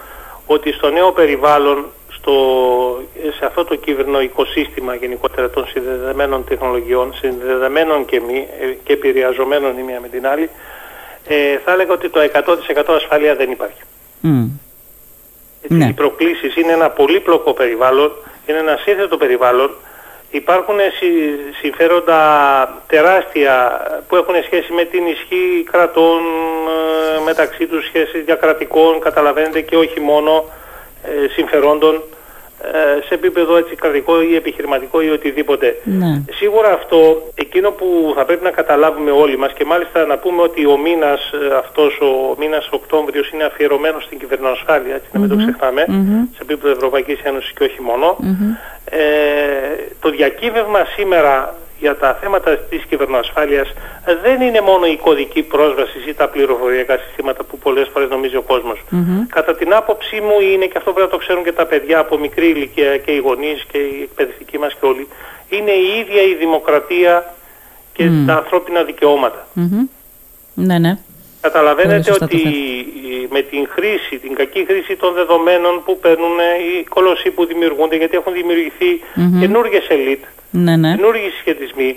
ότι 0.47 0.73
στο 0.73 0.91
νέο 0.91 1.13
περιβάλλον, 1.13 1.85
στο, 2.25 3.03
σε 3.39 3.45
αυτό 3.47 3.65
το 3.65 3.75
κύβερνο 3.75 4.21
οικοσύστημα 4.21 4.95
γενικότερα 4.95 5.51
των 5.51 5.67
συνδεδεμένων 5.67 6.45
τεχνολογιών, 6.45 7.15
συνδεδεμένων 7.15 8.05
και 8.05 8.21
μη, 8.21 8.49
ε, 8.61 8.67
και 8.85 8.93
επηρεαζομένων 8.93 9.79
η 9.79 9.83
μία 9.83 10.01
με 10.01 10.09
την 10.09 10.27
άλλη, 10.27 10.51
ε, 11.29 11.59
θα 11.65 11.73
έλεγα 11.73 11.93
ότι 11.93 12.09
το 12.09 12.21
100% 12.21 12.93
ασφάλεια 12.95 13.35
δεν 13.35 13.51
υπάρχει. 13.51 13.81
Μμ. 14.21 14.47
Έτσι, 15.63 15.77
Ναι. 15.77 15.87
Οι 15.89 15.93
προκλήσεις 15.93 16.57
είναι 16.57 16.73
ένα 16.73 16.91
πολύπλοκο 16.91 17.53
περιβάλλον, 17.53 18.13
είναι 18.47 18.59
ένα 18.59 18.77
σύνθετο 18.85 19.17
περιβάλλον. 19.17 19.71
Υπάρχουν 20.31 20.77
συ- 20.99 21.55
συμφέροντα 21.61 22.21
τεράστια 22.87 23.81
που 24.09 24.17
έχουν 24.17 24.35
σχέση 24.45 24.73
με 24.73 24.85
την 24.85 25.07
ισχύ 25.07 25.65
κρατών, 25.71 26.21
ε, 27.19 27.23
μεταξύ 27.25 27.67
τους 27.67 27.85
σχέσεις 27.87 28.25
διακρατικών, 28.25 29.01
καταλαβαίνετε 29.01 29.61
και 29.61 29.77
όχι 29.77 30.01
μόνο 30.01 30.45
ε, 30.49 30.63
συμφερόντων 31.35 32.03
ε, 32.73 33.03
σε 33.07 33.15
επίπεδο 33.15 33.57
έτσι 33.57 33.75
κρατικό 33.75 34.23
ή 34.23 34.35
επιχειρηματικό 34.35 35.01
ή 35.01 35.11
οτιδήποτε. 35.11 35.77
Ναι. 35.85 36.23
Σίγουρα 36.31 36.73
αυτό, 36.73 37.23
εκείνο 37.35 37.71
που 37.71 38.13
θα 38.17 38.25
πρέπει 38.25 38.45
να 38.45 38.51
καταλάβουμε 38.51 39.11
όλοι 39.11 39.39
μας 39.39 39.53
και 39.53 39.65
μάλιστα 39.65 40.07
να 40.07 40.17
πούμε 40.17 40.43
ότι 40.43 40.67
ο 40.67 40.77
μήνας 40.79 41.31
ε, 41.33 41.55
αυτός, 41.55 41.99
ο 42.01 42.35
μήνας 42.39 42.69
Οκτώβριος 42.71 43.31
είναι 43.31 43.45
αφιερωμένος 43.45 44.05
στην 44.05 44.19
κυβερνοασφάλεια, 44.19 44.95
έτσι 44.95 45.09
να 45.13 45.21
μην 45.21 45.29
το 45.29 45.37
ξεχνάμε, 45.37 45.85
σε 46.35 46.43
επίπεδο 46.43 46.73
Ευρωπαϊκής 46.73 47.21
Ένωσης 47.23 47.53
και 47.53 47.65
όχι 47.65 47.81
μόνο. 47.83 48.17
Ε, 48.85 49.01
το 50.01 50.11
διακύβευμα 50.11 50.85
σήμερα 50.97 51.55
για 51.79 51.97
τα 51.97 52.15
θέματα 52.21 52.57
της 52.57 52.85
κυβερνοασφάλειας 52.85 53.69
ε, 54.05 54.15
δεν 54.23 54.41
είναι 54.41 54.61
μόνο 54.61 54.87
η 54.87 54.97
κωδική 54.97 55.43
πρόσβαση 55.43 55.99
ή 56.09 56.15
τα 56.15 56.29
πληροφοριακά 56.29 56.99
συστήματα 56.99 57.45
που 57.45 57.59
πολλές 57.59 57.89
φορές 57.93 58.09
νομίζει 58.09 58.37
ο 58.37 58.43
κοσμος 58.43 58.79
Κατά 59.29 59.55
την 59.55 59.75
άποψή 59.75 60.21
μου 60.21 60.41
είναι, 60.53 60.67
και 60.67 60.79
αυτό 60.79 60.93
πρέπει 60.93 61.07
να 61.11 61.13
το 61.13 61.19
ξέρουν 61.25 61.45
και 61.45 61.53
τα 61.53 61.67
παιδιά 61.67 61.99
από 61.99 62.19
μικρή 62.19 62.47
ηλικία 62.49 62.97
και 62.97 63.11
οι 63.11 63.19
γονείς 63.19 63.65
και 63.71 63.79
οι 63.79 64.03
εκπαιδευτικοί 64.03 64.59
μας 64.59 64.73
και 64.75 64.87
όλοι, 64.87 65.09
είναι 65.49 65.71
η 65.71 65.99
ίδια 66.01 66.23
η 66.23 66.35
δημοκρατία 66.35 67.35
και 67.93 68.11
τα 68.27 68.35
ανθρώπινα 68.35 68.83
δικαιώματα. 68.83 69.47
Μμμ. 69.53 69.87
Ναι, 70.55 70.79
ναι. 70.79 70.99
Καταλαβαίνετε 71.47 71.93
Πολύ 71.95 72.05
σωστά 72.05 72.27
το 72.27 72.35
ότι 72.35 72.39
θέτε. 72.43 72.49
η- 72.57 73.29
με 73.31 73.41
την 73.51 73.63
χρήση, 73.75 74.15
την 74.25 74.35
κακή 74.35 74.65
χρήση 74.69 74.97
των 74.97 75.11
δεδομένων 75.15 75.75
που 75.85 75.99
παίρνουν 75.99 76.37
οι 76.65 76.85
κολοσσοί 76.95 77.31
που 77.31 77.47
δημιουργούνται, 77.47 77.97
γιατί 77.97 78.17
έχουν 78.17 78.33
δημιουργηθεί 78.33 78.91
καινούργιες 79.41 79.87
ελίτ, 79.89 80.23
Ναι, 80.51 80.77
ναι. 80.77 80.95
καινούργιοι 80.97 81.31
συσχετισμοί, 81.31 81.97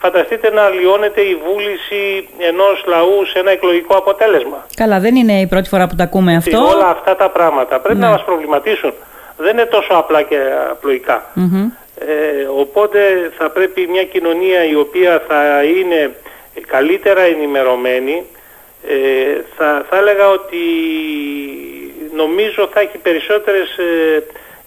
φανταστείτε 0.00 0.50
να 0.50 0.62
αλλοιώνεται 0.62 1.20
η 1.20 1.34
βούληση 1.46 2.28
ενός 2.38 2.84
λαού 2.86 3.24
σε 3.30 3.38
ένα 3.38 3.50
εκλογικό 3.50 3.94
αποτέλεσμα. 3.96 4.66
Καλά, 4.74 4.98
δεν 5.00 5.14
είναι 5.16 5.40
η 5.40 5.46
πρώτη 5.46 5.68
φορά 5.68 5.86
που 5.86 5.94
τα 5.96 6.04
ακούμε 6.04 6.36
αυτό. 6.36 6.50
Και 6.50 6.56
όλα 6.74 6.88
αυτά 6.88 7.16
τα 7.16 7.28
πράγματα 7.30 7.80
πρέπει 7.80 7.98
να 7.98 8.06
ναι. 8.06 8.12
μας 8.12 8.24
προβληματίσουν. 8.24 8.92
Δεν 9.36 9.52
είναι 9.52 9.66
τόσο 9.66 9.92
απλά 9.92 10.22
και 10.22 10.38
απλοϊκά. 10.70 11.30
Ε, 11.98 12.44
οπότε 12.62 12.98
θα 13.38 13.50
πρέπει 13.50 13.86
μια 13.90 14.04
κοινωνία 14.04 14.64
η 14.64 14.74
οποία 14.74 15.22
θα 15.28 15.62
είναι 15.62 16.14
καλύτερα 16.66 17.20
ενημερωμένη, 17.20 18.22
ε, 18.88 19.40
θα, 19.56 19.86
θα 19.88 19.96
έλεγα 19.96 20.28
ότι 20.28 20.62
νομίζω 22.14 22.68
θα 22.72 22.80
έχει 22.80 22.98
περισσότερες 22.98 23.78
ε, 23.78 24.22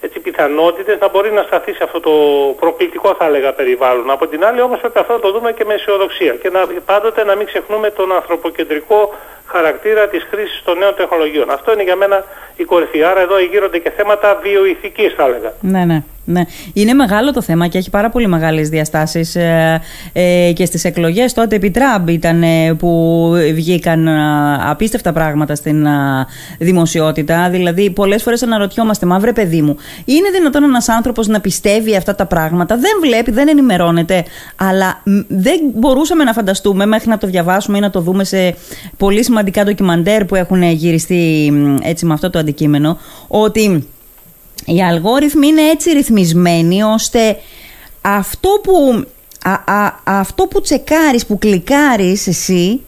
έτσι, 0.06 0.20
πιθανότητες 0.20 1.00
να 1.00 1.10
μπορεί 1.10 1.32
να 1.32 1.44
σταθεί 1.44 1.74
σε 1.74 1.84
αυτό 1.84 2.00
το 2.00 2.12
προκλητικό 2.60 3.16
θα 3.18 3.26
έλεγα 3.26 3.54
περιβάλλον. 3.54 4.12
Από 4.12 4.28
την 4.28 4.46
άλλη 4.46 4.62
όμως 4.62 4.80
πρέπει 4.80 5.00
αυτό 5.00 5.14
να 5.14 5.20
το 5.20 5.32
δούμε 5.32 5.52
και 5.52 5.66
με 5.66 5.74
αισιοδοξία 5.74 6.34
και 6.34 6.50
να, 6.50 6.68
πάντοτε 6.86 7.24
να 7.24 7.36
μην 7.36 7.46
ξεχνούμε 7.46 7.90
τον 7.90 8.12
ανθρωποκεντρικό 8.12 9.14
χαρακτήρα 9.46 10.08
της 10.08 10.28
χρήσης 10.32 10.62
των 10.66 10.78
νέων 10.78 10.96
τεχνολογιών. 10.96 11.50
Αυτό 11.50 11.74
είναι 11.74 11.84
για 11.84 11.96
μένα 11.96 12.24
η 12.56 12.64
κορυφή. 12.64 13.04
Άρα 13.04 13.22
εδώ 13.22 13.40
γύρονται 13.40 13.80
και 13.80 13.90
θέματα 13.90 14.40
βιοειθικής 14.44 15.14
θα 15.14 15.24
έλεγα. 15.24 15.54
Ναι, 15.62 15.86
ναι. 15.86 16.04
Ναι. 16.26 16.44
Είναι 16.74 16.94
μεγάλο 16.94 17.32
το 17.32 17.42
θέμα 17.42 17.68
και 17.68 17.78
έχει 17.78 17.90
πάρα 17.90 18.10
πολύ 18.10 18.28
μεγάλες 18.28 18.70
διαστάσεις 18.70 19.36
ε, 19.36 19.82
ε, 20.14 20.52
και 20.56 20.66
στις 20.66 20.84
εκλογές 20.84 21.34
τότε 21.34 21.56
επί 21.56 21.72
Τραμπ 21.72 22.10
ήταν 22.10 22.44
ε, 22.44 22.74
που 22.74 23.32
βγήκαν 23.54 24.08
απίστευτα 24.70 25.14
πράγματα 25.14 25.56
στην 25.56 25.88
δημοσιότητα 26.60 27.50
δηλαδή 27.50 27.90
πολλές 27.90 28.24
φορές 28.24 28.44
αναρωτιόμαστε 28.44 29.06
μα 29.06 29.20
βρε 29.20 29.34
παιδί 29.34 29.62
μου 29.62 29.78
είναι 30.06 30.30
δυνατόν 30.34 30.64
ένας 30.64 30.90
άνθρωπος 30.90 31.28
να 31.28 31.40
πιστεύει 31.40 31.96
αυτά 31.96 32.16
τα 32.16 32.26
πράγματα; 32.26 32.78
Δεν 32.78 32.92
βλέπει, 33.02 33.32
δεν 33.32 33.48
ενημερώνεται 33.48 34.26
αλλά 34.56 35.02
δεν 35.28 35.60
μπορούσαμε 35.76 36.24
να 36.24 36.34
φανταστούμε 36.34 36.86
μέχρι 36.86 37.10
να 37.10 37.18
το 37.18 37.28
διαβάσουμε 37.28 37.78
ή 37.78 37.82
να 37.82 37.90
το 37.90 38.00
δούμε 38.02 38.24
σε 38.24 38.56
πολύ 38.98 39.24
σημαντικά 39.24 39.64
ντοκιμαντέρ 39.64 40.26
που 40.26 40.36
έχουν 40.36 40.62
γυριστεί 40.62 41.54
έτσι 41.82 42.06
με 42.06 42.14
αυτό 42.14 42.30
το 42.30 42.40
αντικείμενο 42.40 42.98
ότι 43.28 43.88
οι 44.66 44.84
αλγόριθμοι 44.84 45.48
είναι 45.48 45.62
έτσι 45.62 45.92
ρυθμισμένοι 45.92 46.84
ώστε 46.84 47.38
αυτό 48.02 48.50
που, 48.64 49.06
α, 49.50 49.92
αυτό 50.04 50.48
που 50.48 50.62
τσεκάρεις, 50.62 51.26
που 51.26 51.38
κλικάρεις 51.38 52.28
εσύ 52.28 52.82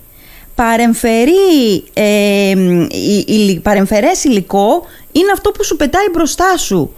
παρεμφερεί, 0.56 1.84
ε, 1.94 2.54
η, 3.26 3.60
παρεμφερές 3.60 4.24
υλικό 4.24 4.86
είναι 5.12 5.32
αυτό 5.34 5.52
που 5.52 5.64
σου 5.64 5.76
πετάει 5.76 6.10
μπροστά 6.14 6.58
σου. 6.58 6.96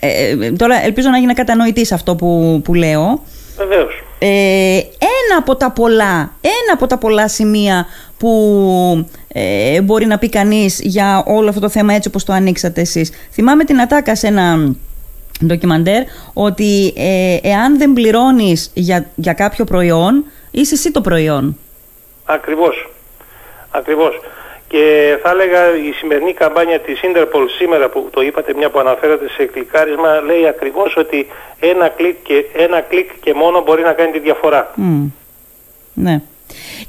Ε, 0.00 0.30
ε, 0.30 0.52
τώρα 0.52 0.84
ελπίζω 0.84 1.08
να 1.08 1.18
γίνει 1.18 1.34
κατανοητής 1.34 1.92
αυτό 1.92 2.16
που, 2.16 2.60
που 2.64 2.74
λέω. 2.74 3.22
Βεβαίως. 3.56 4.02
Ε, 4.18 4.76
ένα 5.00 5.38
από 5.38 5.56
τα 5.56 5.70
πολλά, 5.70 6.32
ένα 6.40 6.72
από 6.72 6.86
τα 6.86 6.98
πολλά 6.98 7.28
σημεία 7.28 7.86
που 8.18 9.08
ε, 9.28 9.80
μπορεί 9.80 10.06
να 10.06 10.18
πει 10.18 10.28
κανείς 10.28 10.80
για 10.82 11.24
όλο 11.26 11.48
αυτό 11.48 11.60
το 11.60 11.68
θέμα 11.68 11.94
έτσι 11.94 12.08
όπως 12.08 12.24
το 12.24 12.32
ανοίξατε 12.32 12.80
εσείς. 12.80 13.12
Θυμάμαι 13.32 13.64
την 13.64 13.80
ατάκα 13.80 14.16
σε 14.16 14.26
ένα 14.26 14.74
ντοκιμαντέρ 15.44 16.02
ότι 16.32 16.92
ε, 16.96 17.38
εάν 17.42 17.78
δεν 17.78 17.92
πληρώνεις 17.92 18.70
για, 18.74 19.06
για 19.14 19.32
κάποιο 19.32 19.64
προϊόν 19.64 20.24
είσαι 20.50 20.74
εσύ 20.74 20.90
το 20.90 21.00
προϊόν. 21.00 21.58
Ακριβώς. 22.24 22.90
Ακριβώς. 23.70 24.20
Και 24.68 25.18
θα 25.22 25.30
έλεγα 25.30 25.76
η 25.76 25.92
σημερινή 25.92 26.32
καμπάνια 26.32 26.80
της 26.80 27.00
Interpol 27.02 27.46
σήμερα 27.58 27.88
που 27.88 28.08
το 28.10 28.20
είπατε 28.20 28.54
μια 28.56 28.70
που 28.70 28.78
αναφέρατε 28.78 29.28
σε 29.28 29.44
κλικάρισμα 29.44 30.20
λέει 30.20 30.46
ακριβώς 30.46 30.96
ότι 30.96 31.26
ένα 31.60 31.88
κλικ 31.88 32.16
και, 32.22 32.44
ένα 32.56 32.80
κλικ 32.80 33.10
και 33.20 33.34
μόνο 33.34 33.62
μπορεί 33.62 33.82
να 33.82 33.92
κάνει 33.92 34.12
τη 34.12 34.18
διαφορά. 34.18 34.72
Ναι. 35.94 36.20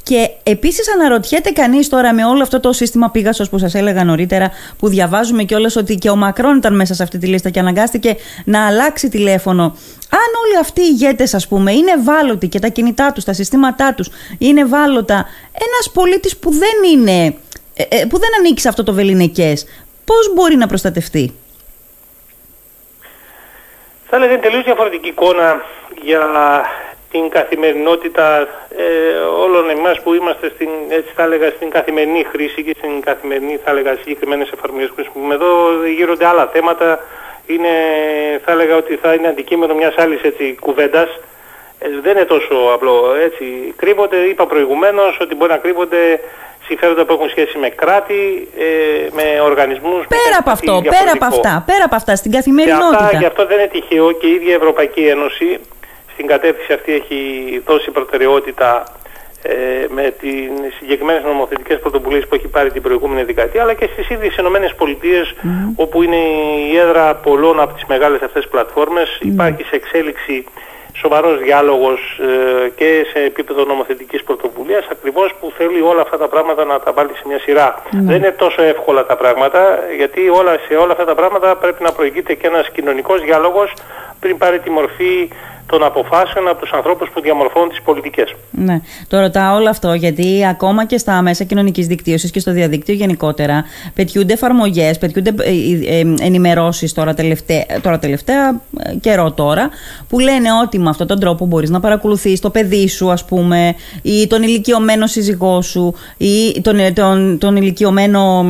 Και 0.03 0.29
επίσης 0.43 0.93
αναρωτιέται 0.93 1.51
κανείς 1.51 1.89
τώρα 1.89 2.13
με 2.13 2.25
όλο 2.25 2.41
αυτό 2.41 2.59
το 2.59 2.73
σύστημα 2.73 3.09
πήγασο 3.09 3.49
που 3.49 3.57
σας 3.57 3.73
έλεγα 3.73 4.03
νωρίτερα, 4.03 4.51
που 4.77 4.87
διαβάζουμε 4.87 5.43
κιόλας 5.43 5.75
ότι 5.75 5.95
και 5.95 6.09
ο 6.09 6.15
Μακρόν 6.15 6.57
ήταν 6.57 6.75
μέσα 6.75 6.93
σε 6.93 7.03
αυτή 7.03 7.17
τη 7.17 7.27
λίστα 7.27 7.49
και 7.49 7.59
αναγκάστηκε 7.59 8.15
να 8.45 8.67
αλλάξει 8.67 9.09
τηλέφωνο. 9.09 9.63
Αν 10.09 10.29
όλοι 10.45 10.57
αυτοί 10.59 10.81
οι 10.81 10.89
ηγέτες, 10.91 11.33
ας 11.33 11.47
πούμε, 11.47 11.71
είναι 11.71 11.91
ευάλωτοι 11.91 12.47
και 12.47 12.59
τα 12.59 12.67
κινητά 12.67 13.11
τους, 13.11 13.23
τα 13.23 13.33
συστήματά 13.33 13.93
τους 13.93 14.09
είναι 14.37 14.61
ευάλωτα, 14.61 15.25
ένας 15.51 15.91
πολίτης 15.93 16.37
που 16.37 16.51
δεν 16.51 16.91
είναι. 16.93 17.35
Ε, 17.77 17.83
ε, 17.89 18.05
που 18.05 18.19
δεν 18.19 18.29
ανήκει 18.39 18.61
σε 18.61 18.67
αυτό 18.67 18.83
το 18.83 18.93
βεληνικές, 18.93 19.65
πώς 20.05 20.33
μπορεί 20.33 20.55
να 20.55 20.67
προστατευτεί; 20.67 21.33
Θα 24.09 24.15
έλεγα 24.15 24.31
είναι 24.31 24.41
τελείως 24.41 24.63
διαφορετική 24.63 25.07
εικόνα 25.07 25.61
για 26.01 26.19
την 27.11 27.29
καθημερινότητα 27.29 28.47
ε, 28.77 28.83
όλων 29.43 29.69
εμάς 29.69 30.01
που 30.01 30.13
είμαστε 30.13 30.51
στην, 30.55 30.69
έτσι 30.89 31.11
θα 31.15 31.23
έλεγα, 31.23 31.49
στην 31.49 31.69
καθημερινή 31.69 32.23
χρήση 32.31 32.63
και 32.63 32.75
στην 32.77 33.01
καθημερινή 33.01 33.59
θα 33.63 33.71
έλεγα 33.71 33.95
συγκεκριμένες 33.95 34.49
εφαρμογές 34.51 34.87
που 34.87 34.95
χρησιμοποιούμε. 34.95 35.33
Εδώ 35.33 35.49
γύρονται 35.95 36.25
άλλα 36.25 36.47
θέματα. 36.47 36.99
Είναι, 37.45 37.69
θα 38.45 38.51
έλεγα 38.51 38.75
ότι 38.75 38.95
θα 38.95 39.13
είναι 39.13 39.27
αντικείμενο 39.27 39.73
μιας 39.73 39.95
άλλης 39.97 40.21
έτσι, 40.21 40.57
κουβέντας. 40.59 41.09
Ε, 41.79 41.87
δεν 42.01 42.15
είναι 42.15 42.25
τόσο 42.25 42.55
απλό. 42.73 43.13
Έτσι. 43.23 43.45
Κρύβονται, 43.75 44.17
είπα 44.17 44.45
προηγουμένως, 44.47 45.17
ότι 45.21 45.35
μπορεί 45.35 45.51
να 45.51 45.57
κρύβονται 45.57 46.19
συμφέροντα 46.67 47.05
που 47.05 47.13
έχουν 47.13 47.29
σχέση 47.29 47.57
με 47.57 47.69
κράτη, 47.69 48.47
ε, 48.57 48.65
με 49.11 49.41
οργανισμούς. 49.41 50.07
Πέρα 50.07 50.37
από 50.39 50.49
αυτό, 50.49 50.81
πέρα 50.83 51.11
από 51.13 51.25
αυτά, 51.25 51.63
πέρα 51.65 51.83
από 51.83 51.95
αυτά, 51.95 52.15
στην 52.15 52.31
καθημερινότητα. 52.31 52.97
Και, 52.97 53.03
αυτά, 53.03 53.17
και 53.17 53.25
αυτό 53.25 53.45
δεν 53.45 53.57
είναι 53.57 53.67
τυχαίο 53.67 54.11
και 54.11 54.27
η 54.27 54.31
ίδια 54.31 54.51
η 54.51 54.55
Ευρωπαϊκή 54.55 55.01
Ένωση 55.01 55.59
στην 56.13 56.27
κατεύθυνση 56.27 56.73
αυτή 56.73 56.93
έχει 56.93 57.19
δώσει 57.65 57.91
προτεραιότητα 57.91 58.83
ε, 59.41 59.53
με 59.89 60.13
τις 60.19 60.49
συγκεκριμένες 60.79 61.23
νομοθετικές 61.23 61.79
πρωτοβουλίες 61.79 62.27
που 62.27 62.35
έχει 62.35 62.47
πάρει 62.47 62.71
την 62.71 62.81
προηγούμενη 62.81 63.23
δεκαετία 63.23 63.61
αλλά 63.61 63.73
και 63.73 63.89
στις 63.93 64.09
ίδιες 64.09 64.35
Ηνωμένες 64.35 64.75
Πολιτείες 64.75 65.33
όπου 65.75 66.03
είναι 66.03 66.21
η 66.71 66.77
έδρα 66.77 67.15
πολλών 67.15 67.59
από 67.59 67.73
τις 67.73 67.85
μεγάλες 67.87 68.21
αυτές 68.21 68.47
πλατφόρμες 68.47 69.17
υπάρχει 69.21 69.63
σε 69.63 69.75
εξέλιξη 69.75 70.45
σοβαρός 71.01 71.39
διάλογος 71.39 72.19
ε, 72.65 72.69
και 72.69 73.05
σε 73.13 73.19
επίπεδο 73.19 73.65
νομοθετικής 73.65 74.23
πρωτοβουλίας 74.23 74.87
ακριβώς 74.91 75.33
που 75.39 75.51
θέλει 75.57 75.81
όλα 75.81 76.01
αυτά 76.01 76.17
τα 76.17 76.27
πράγματα 76.27 76.65
να 76.65 76.79
τα 76.79 76.91
βάλει 76.91 77.09
σε 77.15 77.23
μια 77.25 77.39
σειρά. 77.39 77.81
Δεν 77.91 78.15
είναι 78.15 78.31
τόσο 78.31 78.61
εύκολα 78.61 79.05
τα 79.05 79.15
πράγματα 79.15 79.79
γιατί 79.97 80.29
όλα, 80.29 80.57
σε 80.67 80.75
όλα 80.75 80.91
αυτά 80.91 81.05
τα 81.05 81.15
πράγματα 81.15 81.55
πρέπει 81.55 81.83
να 81.83 81.91
προηγείται 81.91 82.33
και 82.33 82.47
ένας 82.47 82.69
κοινωνικός 82.69 83.21
διάλογος 83.21 83.73
πριν 84.19 84.37
πάρει 84.37 84.59
τη 84.59 84.69
μορφή 84.69 85.29
των 85.67 85.83
αποφάσεων 85.83 86.47
από 86.47 86.61
τους 86.61 86.71
ανθρώπους 86.71 87.09
που 87.09 87.21
διαμορφώνουν 87.21 87.69
τις 87.69 87.81
πολιτικές. 87.81 88.35
Ναι. 88.51 88.81
Το 89.07 89.19
ρωτάω 89.19 89.55
όλο 89.55 89.69
αυτό 89.69 89.93
γιατί 89.93 90.45
ακόμα 90.49 90.85
και 90.85 90.97
στα 90.97 91.21
μέσα 91.21 91.43
κοινωνικής 91.43 91.87
δικτύωσης 91.87 92.31
και 92.31 92.39
στο 92.39 92.51
διαδίκτυο 92.51 92.93
γενικότερα 92.93 93.63
πετιούνται 93.93 94.33
εφαρμογές, 94.33 94.97
πετιούνται 94.97 95.33
ε, 95.37 95.49
ε, 95.49 95.99
ε, 95.99 96.13
ενημερώσεις 96.19 96.93
τώρα 96.93 97.13
τελευταία, 97.13 97.65
τώρα 97.81 97.99
τελευταία 97.99 98.61
καιρό 99.01 99.31
τώρα 99.31 99.69
που 100.09 100.19
λένε 100.19 100.49
ότι 100.63 100.79
με 100.79 100.89
αυτόν 100.89 101.07
τον 101.07 101.19
τρόπο 101.19 101.45
μπορείς 101.45 101.69
να 101.69 101.79
παρακολουθείς 101.79 102.39
το 102.39 102.49
παιδί 102.49 102.87
σου 102.87 103.11
ας 103.11 103.25
πούμε 103.25 103.75
ή 104.01 104.27
τον 104.27 104.43
ηλικιωμένο 104.43 105.07
σύζυγό 105.07 105.61
σου 105.61 105.93
ή 106.17 106.61
τον, 106.61 106.93
τον, 106.93 107.37
τον 107.37 107.55
ηλικιωμένο 107.55 108.45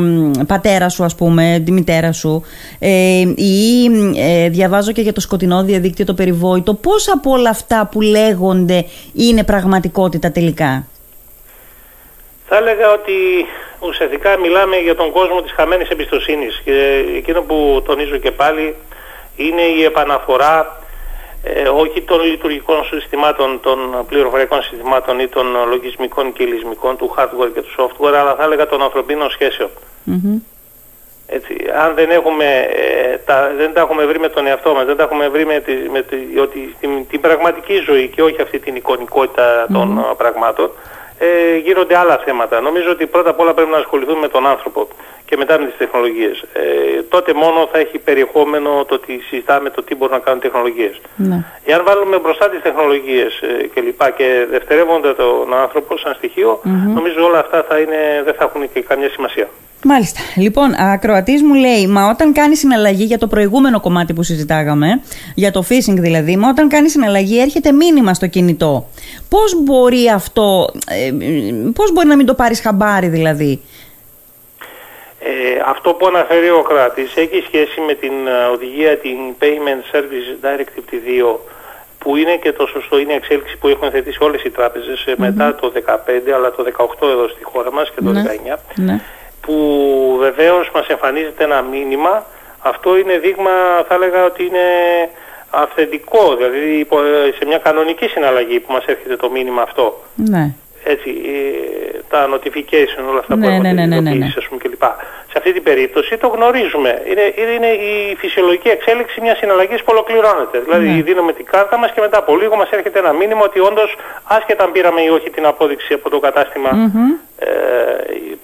πατέρα 0.48 0.90
σου 0.90 1.04
ας 1.04 1.16
πούμε, 1.16 1.62
τη 1.66 1.72
μητέρα 1.72 2.12
σου 2.12 2.42
ε, 2.80 3.20
ή 3.36 3.86
ε, 4.16 4.50
διαβάζω 4.50 4.92
και 4.92 5.02
για 5.02 5.14
το 5.14 5.22
σκοτεινό 5.22 5.64
διαδίκτυο 5.64 6.06
το 6.06 6.14
περιβόητο 6.14 6.74
πώς 7.08 7.16
από 7.16 7.32
όλα 7.32 7.50
αυτά 7.50 7.90
που 7.92 8.02
λέγονται 8.02 8.86
είναι 9.14 9.44
πραγματικότητα 9.44 10.32
τελικά; 10.32 10.88
Θα 12.48 12.58
έλεγα 12.58 12.92
ότι 12.92 13.14
ουσιαστικά 13.80 14.38
μιλάμε 14.38 14.76
για 14.78 14.96
τον 14.96 15.12
κόσμο 15.12 15.42
της 15.42 15.52
χαμένης 15.52 15.90
εμπιστοσύνης 15.90 16.62
και 16.64 17.06
εκείνο 17.16 17.42
που 17.42 17.84
τονίζω 17.86 18.18
και 18.18 18.32
πάλι 18.32 18.76
είναι 19.36 19.62
η 19.62 19.84
επαναφορά 19.84 20.82
ε, 21.44 21.68
όχι 21.68 22.02
των 22.02 22.22
λειτουργικών 22.22 22.84
συστημάτων, 22.84 23.60
των 23.62 23.80
πληροφοριακών 24.08 24.62
συστημάτων 24.62 25.20
ή 25.20 25.28
των 25.28 25.46
λογισμικών 25.70 26.34
και 26.34 26.44
λυσμικών 26.46 26.98
του 26.98 27.16
hardware 27.18 27.52
και 27.54 27.62
του 27.62 27.74
software, 27.78 28.16
αλλά 28.16 28.36
θα 28.36 28.44
έλεγα 28.44 28.68
των 28.68 28.82
ανθρωπίνων 28.82 29.30
έτσι, 31.28 31.56
αν 31.84 31.94
δεν, 31.96 32.10
έχουμε, 32.10 32.46
ε, 32.60 33.18
τα, 33.26 33.52
δεν 33.58 33.74
τα 33.74 33.82
έχουμε 33.82 34.06
βρει 34.06 34.20
με 34.20 34.30
τον 34.30 34.48
εαυτό 34.48 34.74
μας, 34.74 34.86
δεν 34.86 34.98
τα 34.98 35.04
έχουμε 35.04 35.28
βρει 35.28 35.46
με, 35.46 35.60
τη, 35.60 35.74
με 35.74 36.02
τη, 36.02 36.40
ότι 36.40 36.76
την, 36.80 37.08
την 37.08 37.22
πραγματική 37.22 37.76
ζωή 37.86 38.08
και 38.08 38.22
όχι 38.24 38.42
αυτή 38.42 38.60
την 38.60 38.76
εικονικότητα 38.76 39.68
των 39.74 40.16
πραγμάτων, 40.18 40.72
ε, 41.20 41.58
γίνονται 41.58 41.98
άλλα 41.98 42.18
θέματα. 42.18 42.62
Νομίζω 42.62 42.92
ότι 42.92 43.06
πρώτα 43.06 43.30
απ' 43.30 43.40
όλα 43.40 43.54
πρέπει 43.54 43.72
να 43.72 43.78
ασχοληθούμε 43.78 44.20
με 44.20 44.28
τον 44.28 44.48
άνθρωπο 44.48 44.88
και 45.26 45.38
μετά 45.38 45.60
με 45.60 45.66
τις 45.66 45.78
τεχνολογίες. 45.78 46.44
Ε, 46.54 47.02
τότε 47.10 47.34
μόνο 47.34 47.68
θα 47.72 47.78
έχει 47.78 47.98
περιεχόμενο 47.98 48.86
το 48.88 48.94
ότι 48.96 49.22
συζητάμε 49.30 49.70
το 49.70 49.84
τι 49.84 49.96
μπορούν 49.96 50.16
να 50.16 50.22
κάνουν 50.22 50.40
τεχνολογίες. 50.40 51.02
Ναι. 51.16 51.44
Εάν 51.66 51.82
βάλουμε 51.86 52.18
μπροστά 52.18 52.50
τις 52.50 52.62
τεχνολογίες 52.62 53.42
ε, 53.42 53.68
και 53.74 53.82
λοιπά 53.82 54.10
και 54.10 54.48
δευτερεύονται 54.50 55.14
τον 55.14 55.54
άνθρωπο 55.54 55.98
σαν 55.98 56.14
στοιχείο, 56.14 56.62
νομίζω 56.94 57.26
όλα 57.26 57.40
αυτά 57.40 57.64
θα 57.70 57.80
είναι, 57.80 58.22
δεν 58.26 58.34
θα 58.34 58.44
έχουν 58.44 58.74
και 58.74 58.82
καμιά 58.82 59.10
σημασία. 59.10 59.48
Μάλιστα. 59.88 60.20
Λοιπόν, 60.36 60.74
ακροατής 60.94 61.42
μου 61.42 61.54
λέει, 61.54 61.88
μα 61.88 62.10
όταν 62.10 62.34
κάνεις 62.34 62.60
συναλλαγή 62.60 63.04
για 63.04 63.18
το 63.18 63.28
προηγούμενο 63.28 63.80
κομμάτι 63.80 64.14
που 64.14 64.24
συζητάγαμε, 64.24 65.02
για 65.36 65.52
το 65.52 65.64
phishing 65.70 65.98
δηλαδή, 65.98 66.38
μα 66.38 66.50
όταν 66.50 66.70
κάνεις 66.70 66.92
συναλλαγή 66.92 67.40
έρχεται 67.40 67.72
μήνυμα 67.72 68.14
στο 68.14 68.28
κινητό. 68.28 68.88
Πώς 69.30 69.64
μπορεί 69.64 70.10
αυτό, 70.14 70.70
ε, 70.90 71.12
πώς 71.74 71.92
μπορεί 71.94 72.08
να 72.08 72.16
μην 72.16 72.26
το 72.26 72.34
πάρεις 72.34 72.62
χαμπάρι 72.62 73.08
δηλαδή; 73.08 73.62
Ε, 75.20 75.62
αυτό 75.66 75.94
που 75.94 76.08
αναφέρει 76.08 76.50
ο 76.50 76.62
κράτης 76.62 77.16
έχει 77.16 77.44
σχέση 77.46 77.82
με 77.88 77.94
την 77.94 78.14
ε, 78.28 78.46
οδηγία 78.54 78.98
την 78.98 79.18
Payment 79.42 79.96
Service 79.96 80.30
Directive 80.46 80.94
2 81.34 81.40
που 82.00 82.16
είναι 82.16 82.36
και 82.36 82.52
το 82.52 82.66
σωστό, 82.66 83.00
είναι 83.00 83.14
η 83.14 83.16
εξέλιξη 83.16 83.58
που 83.58 83.68
έχουν 83.68 83.92
θετήσει 83.92 84.18
όλες 84.22 84.44
οι 84.44 84.50
τράπεζες 84.50 85.06
ε, 85.06 85.14
μετά 85.18 85.56
το 85.56 85.72
2015 85.76 85.80
αλλά 86.36 86.52
το 86.52 86.64
2018 87.02 87.08
εδώ 87.08 87.28
στη 87.28 87.44
χώρα 87.44 87.72
μας 87.72 87.92
και 87.92 88.02
το 88.02 88.12
2019 88.12 88.58
ναι. 88.76 89.02
Που 89.48 90.18
βεβαίως 90.20 90.72
μας 90.74 90.88
εμφανίζεται 90.88 91.44
ένα 91.44 91.62
μήνυμα 91.62 92.26
αυτό 92.62 92.98
είναι 92.98 93.18
δείγμα 93.18 93.52
θα 93.88 93.94
έλεγα 93.96 94.24
ότι 94.24 94.44
είναι 94.46 94.68
αυθεντικό 95.50 96.36
δηλαδή 96.36 96.88
σε 97.38 97.46
μια 97.46 97.58
κανονική 97.58 98.08
συναλλαγή 98.08 98.60
που 98.60 98.72
μας 98.74 98.86
έρχεται 98.86 99.16
το 99.16 99.30
μήνυμα 99.30 99.62
αυτό. 99.62 100.04
Ναι 100.16 100.54
έτσι, 100.94 101.10
ε, 101.10 102.00
τα 102.10 102.30
notification, 102.34 103.04
όλα 103.10 103.20
αυτά 103.20 103.36
ναι, 103.36 103.46
που 103.46 103.52
έχουν 103.52 103.62
ναι, 103.62 103.86
ναι, 103.86 104.00
ναι, 104.00 104.12
ναι. 104.12 104.34
ας 104.38 104.48
πούμε 104.48 104.60
κλπ. 104.64 104.84
Σε 105.32 105.38
αυτή 105.38 105.54
την 105.54 105.64
περίπτωση 105.64 106.18
το 106.18 106.28
γνωρίζουμε. 106.28 107.02
Είναι, 107.10 107.26
είναι 107.56 107.68
η 107.68 108.16
φυσιολογική 108.16 108.70
εξέλιξη 108.70 109.22
μιας 109.22 109.38
συναλλαγής 109.38 109.80
που 109.84 109.92
ολοκληρώνεται. 109.96 110.60
Δηλαδή 110.60 110.88
ναι. 110.88 111.02
δίνουμε 111.02 111.34
την 111.34 111.46
κάρτα 111.46 111.78
μας 111.78 111.92
και 111.92 112.02
μετά 112.02 112.18
από 112.18 112.38
λίγο 112.38 112.56
μας 112.56 112.70
έρχεται 112.70 113.00
ένα 113.00 113.14
μήνυμα 113.14 113.42
ότι 113.44 113.60
όντως 113.60 113.96
άσχετα 114.24 114.64
αν 114.64 114.72
πήραμε 114.72 115.02
ή 115.02 115.10
όχι 115.10 115.30
την 115.30 115.46
απόδειξη 115.46 115.94
από 115.94 116.10
το 116.10 116.20
καταστημα 116.20 116.70
ε, 116.70 116.92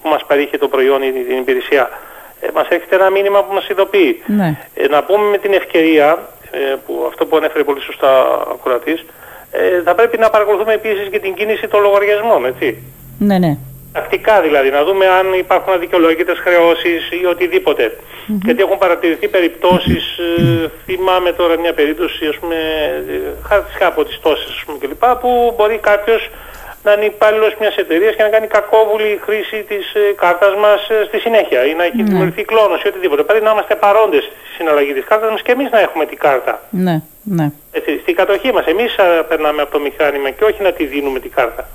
που 0.02 0.10
μας 0.10 0.26
παρήχε 0.28 0.58
το 0.58 0.68
προϊόν 0.68 1.02
ή 1.02 1.12
την 1.12 1.38
υπηρεσία 1.38 1.90
ε, 2.46 2.48
μας 2.54 2.68
έρχεται 2.68 2.96
ένα 2.96 3.10
μήνυμα 3.10 3.44
που 3.44 3.54
μας 3.54 3.68
ειδοποιεί. 3.68 4.22
Ναι. 4.26 4.58
Ε, 4.74 4.88
να 4.88 5.04
πούμε 5.04 5.30
με 5.30 5.38
την 5.38 5.54
ευκαιρία, 5.54 6.08
ε, 6.52 6.76
που 6.86 7.06
αυτό 7.08 7.26
που 7.26 7.38
ανέφερε 7.38 7.64
πολύ 7.64 7.82
σωστά 7.82 8.12
ο 8.54 8.56
κουρατής, 8.56 9.06
ε, 9.52 9.82
θα 9.86 9.96
πρέπει 9.96 10.18
να 10.18 10.30
παρακολουθούμε 10.30 10.74
επίσης 10.74 11.10
και 11.10 11.20
την 11.20 11.34
κίνηση 11.34 11.68
των 11.68 11.82
λογαριασμών, 11.82 12.46
έτσι. 12.46 12.68
Ναι, 13.20 13.38
ναι. 13.38 13.58
Τακτικά 13.94 14.42
δηλαδή, 14.42 14.70
να 14.70 14.84
δούμε 14.84 15.06
αν 15.08 15.34
υπάρχουν 15.34 15.74
αδικαιολόγητες 15.74 16.40
χρεώσεις 16.40 17.10
ή 17.22 17.26
οτιδήποτε. 17.26 17.98
Γιατί 18.46 18.62
έχουν 18.62 18.78
παρατηρηθεί 18.78 19.28
περιπτώσεις, 19.28 20.18
ε, 20.18 20.72
θυμάμαι 20.86 21.32
τώρα 21.32 21.60
μια 21.60 21.74
περίπτωση, 21.74 22.26
ας 22.26 22.38
πούμε, 22.40 22.56
χάρτισκα 23.48 23.88
από 23.88 24.04
τις 24.06 24.20
τόσες, 24.20 24.50
ας 24.50 24.64
πούμε, 24.66 24.78
κλπ, 24.78 25.06
που 25.22 25.54
μπορεί 25.58 25.78
κάποιος 25.78 26.30
να 26.84 26.92
είναι 26.94 27.06
υπάλληλος 27.06 27.54
μιας 27.60 27.76
εταιρείας 27.76 28.16
και 28.16 28.24
να 28.24 28.30
κάνει 28.30 28.48
κακόβουλη 28.48 29.20
χρήση 29.26 29.60
της 29.72 29.86
ε, 29.94 30.00
κάρτας 30.24 30.54
μας 30.64 30.90
ε, 30.90 31.06
στη 31.08 31.18
συνέχεια 31.20 31.66
ή 31.66 31.74
να 31.74 31.84
έχει 31.84 31.98
Ναι. 31.98 32.04
δημιουργηθεί 32.04 32.44
κλόνο 32.44 32.76
ή 32.84 32.88
οτιδήποτε. 32.88 33.24
Πρέπει 33.24 33.44
να 33.44 33.52
είμαστε 33.52 33.76
παρόντες 33.76 34.24
στη 34.24 34.50
συναλλαγή 34.58 34.94
της 34.94 35.04
κάρτας 35.10 35.30
μας 35.32 35.42
και 35.42 35.52
εμείς 35.52 35.70
να 35.72 35.80
έχουμε 35.80 36.06
την 36.06 36.18
κάρτα. 36.18 36.54
Ναι, 36.70 36.96
ναι. 37.24 37.52
Έτσι, 37.72 38.00
στην 38.02 38.16
κατοχή 38.16 38.52
μας. 38.54 38.66
Εμείς 38.66 38.96
περνάμε 39.28 39.62
από 39.62 39.72
το 39.72 39.80
μηχάνημα 39.80 40.30
και 40.30 40.44
όχι 40.44 40.62
να 40.64 40.72
τη 40.72 40.86
δίνουμε 40.86 41.20
την 41.20 41.32
κάρτα. 41.32 41.68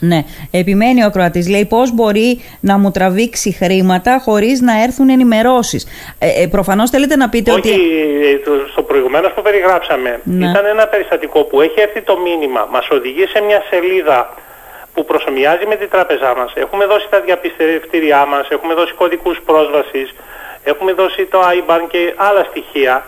Ναι. 0.00 0.20
Επιμένει 0.50 1.04
ο 1.04 1.10
Κροατής, 1.10 1.48
λέει 1.48 1.64
πώς 1.66 1.94
μπορεί 1.94 2.40
να 2.60 2.78
μου 2.78 2.90
τραβήξει 2.90 3.52
χρήματα 3.52 4.20
χωρίς 4.24 4.60
να 4.60 4.82
έρθουν 4.82 5.08
ενημερώσεις. 5.08 5.86
Ε, 6.18 6.42
ε, 6.42 6.46
προφανώς 6.46 6.90
θέλετε 6.90 7.16
να 7.16 7.28
πείτε 7.28 7.50
Όχι, 7.50 7.58
ότι... 7.58 7.70
ε, 7.70 8.38
το- 8.44 8.66
στο 8.72 8.82
προηγουμένως 8.82 9.32
που 9.32 9.42
περιγράψαμε 9.42 10.20
Ναι. 10.24 10.48
ήταν 10.50 10.64
ένα 10.66 10.86
περιστατικό 10.86 11.44
που 11.44 11.60
έχει 11.60 11.80
έρθει 11.80 12.02
το 12.02 12.18
μήνυμα, 12.18 12.68
μας 12.72 12.88
οδηγεί 12.90 13.26
σε 13.26 13.40
μια 13.40 13.62
σελίδα 13.70 14.34
που 14.98 15.04
προσωμιάζει 15.04 15.66
με 15.66 15.76
την 15.76 15.90
τράπεζά 15.90 16.34
μας. 16.38 16.50
Έχουμε 16.54 16.84
δώσει 16.86 17.06
τα 17.10 17.20
διαπιστευτήριά 17.20 18.26
μας, 18.26 18.48
έχουμε 18.48 18.74
δώσει 18.74 18.92
κωδικούς 18.94 19.38
πρόσβασης, 19.48 20.14
έχουμε 20.62 20.92
δώσει 20.92 21.24
το 21.26 21.38
IBAN 21.40 21.82
και 21.92 22.12
άλλα 22.16 22.44
στοιχεία 22.50 23.04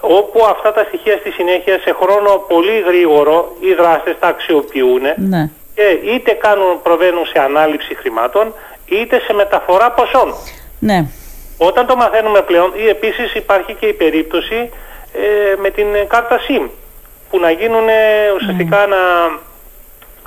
όπου 0.00 0.44
αυτά 0.54 0.72
τα 0.72 0.84
στοιχεία 0.88 1.16
στη 1.20 1.30
συνέχεια 1.30 1.78
σε 1.78 1.92
χρόνο 2.00 2.30
πολύ 2.48 2.80
γρήγορο 2.80 3.56
οι 3.60 3.74
δράστες 3.74 4.16
τα 4.20 4.26
αξιοποιούν 4.26 5.02
Ναι. 5.16 5.50
και 5.74 5.86
είτε 6.12 6.32
κάνουν, 6.32 6.82
προβαίνουν 6.82 7.26
σε 7.26 7.38
ανάληψη 7.40 7.94
χρημάτων 7.94 8.54
είτε 8.86 9.20
σε 9.26 9.32
μεταφορά 9.32 9.90
ποσών. 9.90 10.34
Ναι. 10.78 10.98
Όταν 11.58 11.86
το 11.86 11.96
μαθαίνουμε 11.96 12.40
πλέον, 12.42 12.72
ή 12.74 12.88
επίσης 12.88 13.34
υπάρχει 13.34 13.74
και 13.74 13.86
η 13.86 13.92
περίπτωση 13.92 14.70
ε, 15.12 15.54
με 15.62 15.70
την 15.70 15.94
ε, 15.94 16.04
κάρτα 16.08 16.38
SIM, 16.48 16.68
που 17.30 17.38
να 17.38 17.50
γίνουν 17.50 17.88
ε, 17.88 18.32
ουσιαστικά 18.36 18.86
να, 18.86 18.98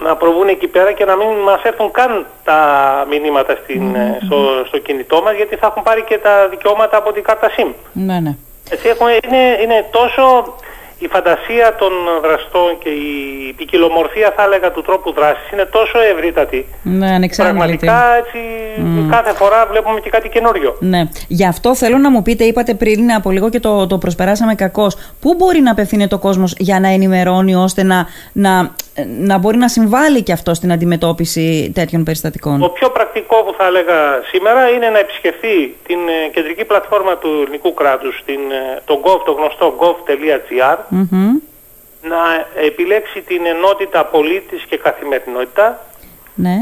να 0.02 0.16
προβούν 0.16 0.48
εκεί 0.48 0.68
πέρα 0.68 0.92
και 0.92 1.06
να 1.06 1.16
μην 1.16 1.28
μας 1.28 1.62
έρθουν 1.64 1.92
καν 1.92 2.26
τα 2.44 2.60
μηνύματα 3.10 3.58
στην, 3.64 3.96
ε, 3.96 4.18
στο, 4.26 4.64
στο 4.68 4.78
κινητό 4.78 5.22
μας, 5.22 5.36
γιατί 5.36 5.56
θα 5.56 5.68
έχουν 5.68 5.84
πάρει 5.84 6.02
και 6.04 6.18
τα 6.18 6.48
δικαιώματα 6.48 6.98
από 6.98 7.12
την 7.12 7.24
κάρτα 7.24 7.50
SIM. 7.58 7.74
Ναι, 7.92 8.20
ναι. 8.20 8.36
Έτσι 8.70 8.88
έχουμε, 8.88 9.18
είναι, 9.28 9.58
είναι 9.62 9.86
τόσο 9.92 10.56
η 11.00 11.08
φαντασία 11.08 11.76
των 11.76 11.92
δραστών 12.22 12.78
και 12.84 12.90
η 12.90 13.54
ποικιλομορφία 13.58 14.34
θα 14.36 14.44
έλεγα 14.44 14.72
του 14.72 14.82
τρόπου 14.82 15.14
δράσης 15.14 15.52
είναι 15.52 15.66
τόσο 15.66 16.00
ευρύτατη. 16.14 16.66
Ναι, 16.84 17.10
ανεξάρτητη. 17.10 17.58
Πραγματικά 17.58 18.16
έτσι 18.16 18.40
κάθε 19.10 19.32
φορά 19.34 19.66
βλέπουμε 19.66 20.00
και 20.00 20.10
κάτι 20.10 20.30
καινούριο. 20.30 20.76
Ναι. 20.80 21.02
Γι' 21.28 21.46
αυτό 21.46 21.76
θέλω 21.76 21.98
να 21.98 22.10
μου 22.12 22.22
πείτε, 22.22 22.44
είπατε 22.44 22.74
πριν 22.74 23.14
από 23.14 23.32
λίγο 23.32 23.50
και 23.50 23.60
το, 23.60 23.88
το 23.88 23.98
προσπεράσαμε 23.98 24.56
κακώς. 24.56 24.96
Πού 25.22 25.34
μπορεί 25.38 25.60
να 25.60 25.72
απευθύνεται 25.72 26.16
ο 26.16 26.20
κόσμος 26.20 26.56
για 26.58 26.80
να 26.80 26.88
ενημερώνει 26.88 27.56
ώστε 27.56 27.84
να, 27.84 28.08
να, 28.34 28.76
να 29.04 29.38
μπορεί 29.38 29.58
να 29.58 29.68
συμβάλλει 29.68 30.22
και 30.24 30.32
αυτό 30.32 30.54
στην 30.54 30.72
αντιμετώπιση 30.72 31.72
τέτοιων 31.76 32.04
περιστατικών; 32.04 32.60
Το 32.60 32.70
πιο 32.70 32.90
πρακτικό 32.90 33.36
που 33.36 33.54
θα 33.58 33.66
έλεγα 33.66 34.22
σήμερα 34.32 34.70
είναι 34.70 34.90
να 34.90 35.00
επισκεφθεί 35.00 35.76
την 35.88 36.00
ε, 36.08 36.30
κεντρική 36.34 36.66
πλατφόρμα 36.66 37.18
του 37.18 37.30
ελληνικού 37.42 37.74
κράτους, 37.74 38.24
την, 38.26 38.40
ε, 38.52 38.82
το, 38.86 39.00
gov, 39.04 39.20
το 39.26 39.32
γνωστό 39.32 39.76
gov.gr, 39.80 40.78
Μμμ. 40.90 41.34
να 42.02 42.22
επιλέξει 42.66 43.22
την 43.22 43.46
ενότητα 43.46 44.06
πολίτης 44.06 44.64
και 44.70 44.78
καθημερινότητα 44.78 45.80
Ναι. 46.36 46.56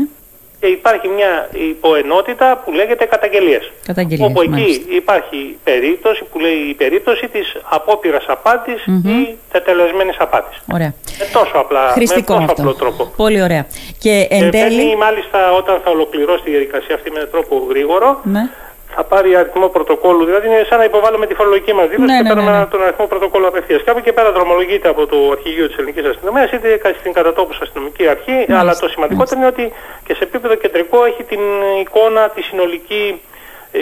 και 0.59 0.67
υπάρχει 0.67 1.07
μια 1.07 1.49
υποενότητα 1.51 2.61
που 2.65 2.71
λέγεται 2.71 3.05
καταγγελίες. 3.05 3.71
Καταγγελίες, 3.85 4.27
Όπου 4.29 4.41
εκεί 4.41 4.49
μάλιστα. 4.49 4.83
υπάρχει 4.95 5.57
περίπτωση 5.63 6.23
που 6.31 6.39
λέει 6.39 6.53
η 6.69 6.73
περίπτωση 6.73 7.27
της 7.27 7.55
απόπειρας 7.69 8.25
απάτης 8.27 8.85
ή 9.05 9.37
τετελεσμένης 9.51 10.15
απάτης. 10.19 10.61
Ωραία. 10.73 10.93
Με 11.19 11.25
τόσο 11.33 11.57
απλά, 11.57 11.87
Χρηστικό 11.89 12.33
με 12.33 12.39
τόσο 12.39 12.51
αυτό. 12.51 12.61
απλό 12.61 12.73
τρόπο. 12.73 13.11
Πολύ 13.17 13.41
ωραία. 13.41 13.65
Και 13.99 14.27
εν 14.29 14.39
Και 14.43 14.49
τέλει. 14.49 14.75
παίρνει 14.77 14.95
μάλιστα 14.95 15.51
όταν 15.53 15.81
θα 15.83 15.89
ολοκληρώσει 15.91 16.43
τη 16.43 16.49
διαδικασία 16.49 16.95
αυτή 16.95 17.11
με 17.11 17.19
τρόπο 17.25 17.65
γρήγορο, 17.69 18.19
Ναι. 18.23 18.49
Θα 18.95 19.03
πάρει 19.03 19.35
αριθμό 19.35 19.67
πρωτοκόλλου. 19.67 20.25
Δηλαδή 20.25 20.47
είναι 20.47 20.65
σαν 20.69 20.77
να 20.77 20.83
υποβάλουμε 20.83 21.25
τη 21.27 21.33
φορολογική 21.33 21.73
μας 21.73 21.87
δήλωση 21.89 22.11
Ναι, 22.11 22.17
και 22.17 22.23
ναι, 22.23 22.29
παίρνουμε 22.29 22.51
ναι, 22.51 22.57
ναι. 22.57 22.65
τον 22.65 22.81
αριθμό 22.83 23.05
πρωτοκόλλου 23.07 23.47
απευθείας. 23.47 23.81
Και 23.83 23.89
από 23.89 23.99
εκεί 23.99 24.07
και 24.07 24.13
πέρα 24.13 24.31
δρομολογείται 24.31 24.87
από 24.93 25.05
το 25.11 25.17
αρχηγείο 25.31 25.67
της 25.67 25.77
ελληνικής 25.77 26.05
αστυνομίας 26.05 26.51
είτε 26.51 26.79
στην 26.99 27.13
κατατόπου 27.13 27.53
αστυνομική 27.61 28.07
αρχή. 28.07 28.45
Αλλά 28.59 28.75
το 28.75 28.87
σημαντικότερο 28.87 29.39
είναι 29.39 29.49
ότι 29.55 29.65
και 30.05 30.13
σε 30.13 30.23
επίπεδο 30.23 30.55
κεντρικό 30.55 31.05
έχει 31.05 31.23
την 31.23 31.41
εικόνα, 31.81 32.29
τη 32.29 32.41
συνολική 32.41 33.21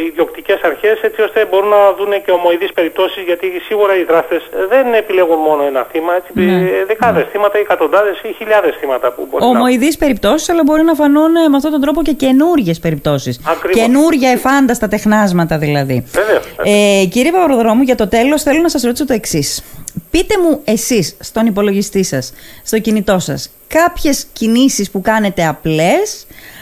ιδιοκτικές 0.08 0.60
αρχές, 0.62 1.02
έτσι 1.02 1.22
ώστε 1.22 1.48
μπορούν 1.50 1.70
να 1.70 1.94
δουν 1.98 2.12
και 2.26 2.32
ομοειδείς 2.32 2.74
περιπτώσεις. 2.74 3.24
Γιατί 3.24 3.46
σίγουρα 3.68 3.94
οι 4.00 4.04
δράστες 4.04 4.42
δεν 4.70 4.94
επιλέγουν 4.94 5.40
μόνο 5.48 5.62
ένα 5.64 5.84
θύμα, 5.92 6.14
έτσι, 6.16 6.30
Ναι. 6.34 6.84
δεκάδες 6.86 7.26
θύματα, 7.32 7.58
ή 7.58 7.62
εκατοντάδες 7.62 8.22
ή 8.22 8.34
χιλιάδες 8.38 8.76
θύματα 8.80 9.12
που 9.12 9.28
μπορεί 9.30 9.44
να 9.44 9.50
Ομοειδείς 9.50 9.98
περιπτώσεις, 9.98 10.50
αλλά 10.50 10.64
μπορεί 10.64 10.84
να 10.84 10.94
φανούν 10.94 11.36
ε, 11.36 11.48
με 11.48 11.56
αυτόν 11.56 11.72
τον 11.72 11.82
τρόπο 11.82 12.02
και 12.02 12.12
καινούριε 12.12 12.74
περιπτώσεις. 12.82 13.40
Ακριβώς. 13.48 13.82
Καινούργια 13.82 14.30
εφάνταστα 14.30 14.88
τεχνάσματα 14.88 15.58
δηλαδή. 15.58 16.06
Βεβαίως. 16.12 16.46
Ε, 16.64 17.06
κύριε 17.06 17.32
Παπαδρόμου, 17.32 17.82
για 17.82 17.96
το 17.96 18.08
τέλος 18.08 18.42
θέλω 18.42 18.62
να 18.62 18.70
σας 18.70 18.82
ρωτήσω 18.84 19.06
το 19.06 19.14
εξής. 19.14 19.64
Πείτε 20.12 20.34
μου 20.44 20.62
εσείς 20.64 21.18
στον 21.20 21.46
υπολογιστή 21.46 22.04
σας, 22.04 22.34
στο 22.64 22.80
κινητό 22.80 23.20
σας, 23.20 23.50
κάποιες 23.68 24.26
κινήσεις 24.34 24.92
που 24.92 25.02
κάνετε 25.02 25.48
απλές 25.48 26.26
αμ, 26.26 26.61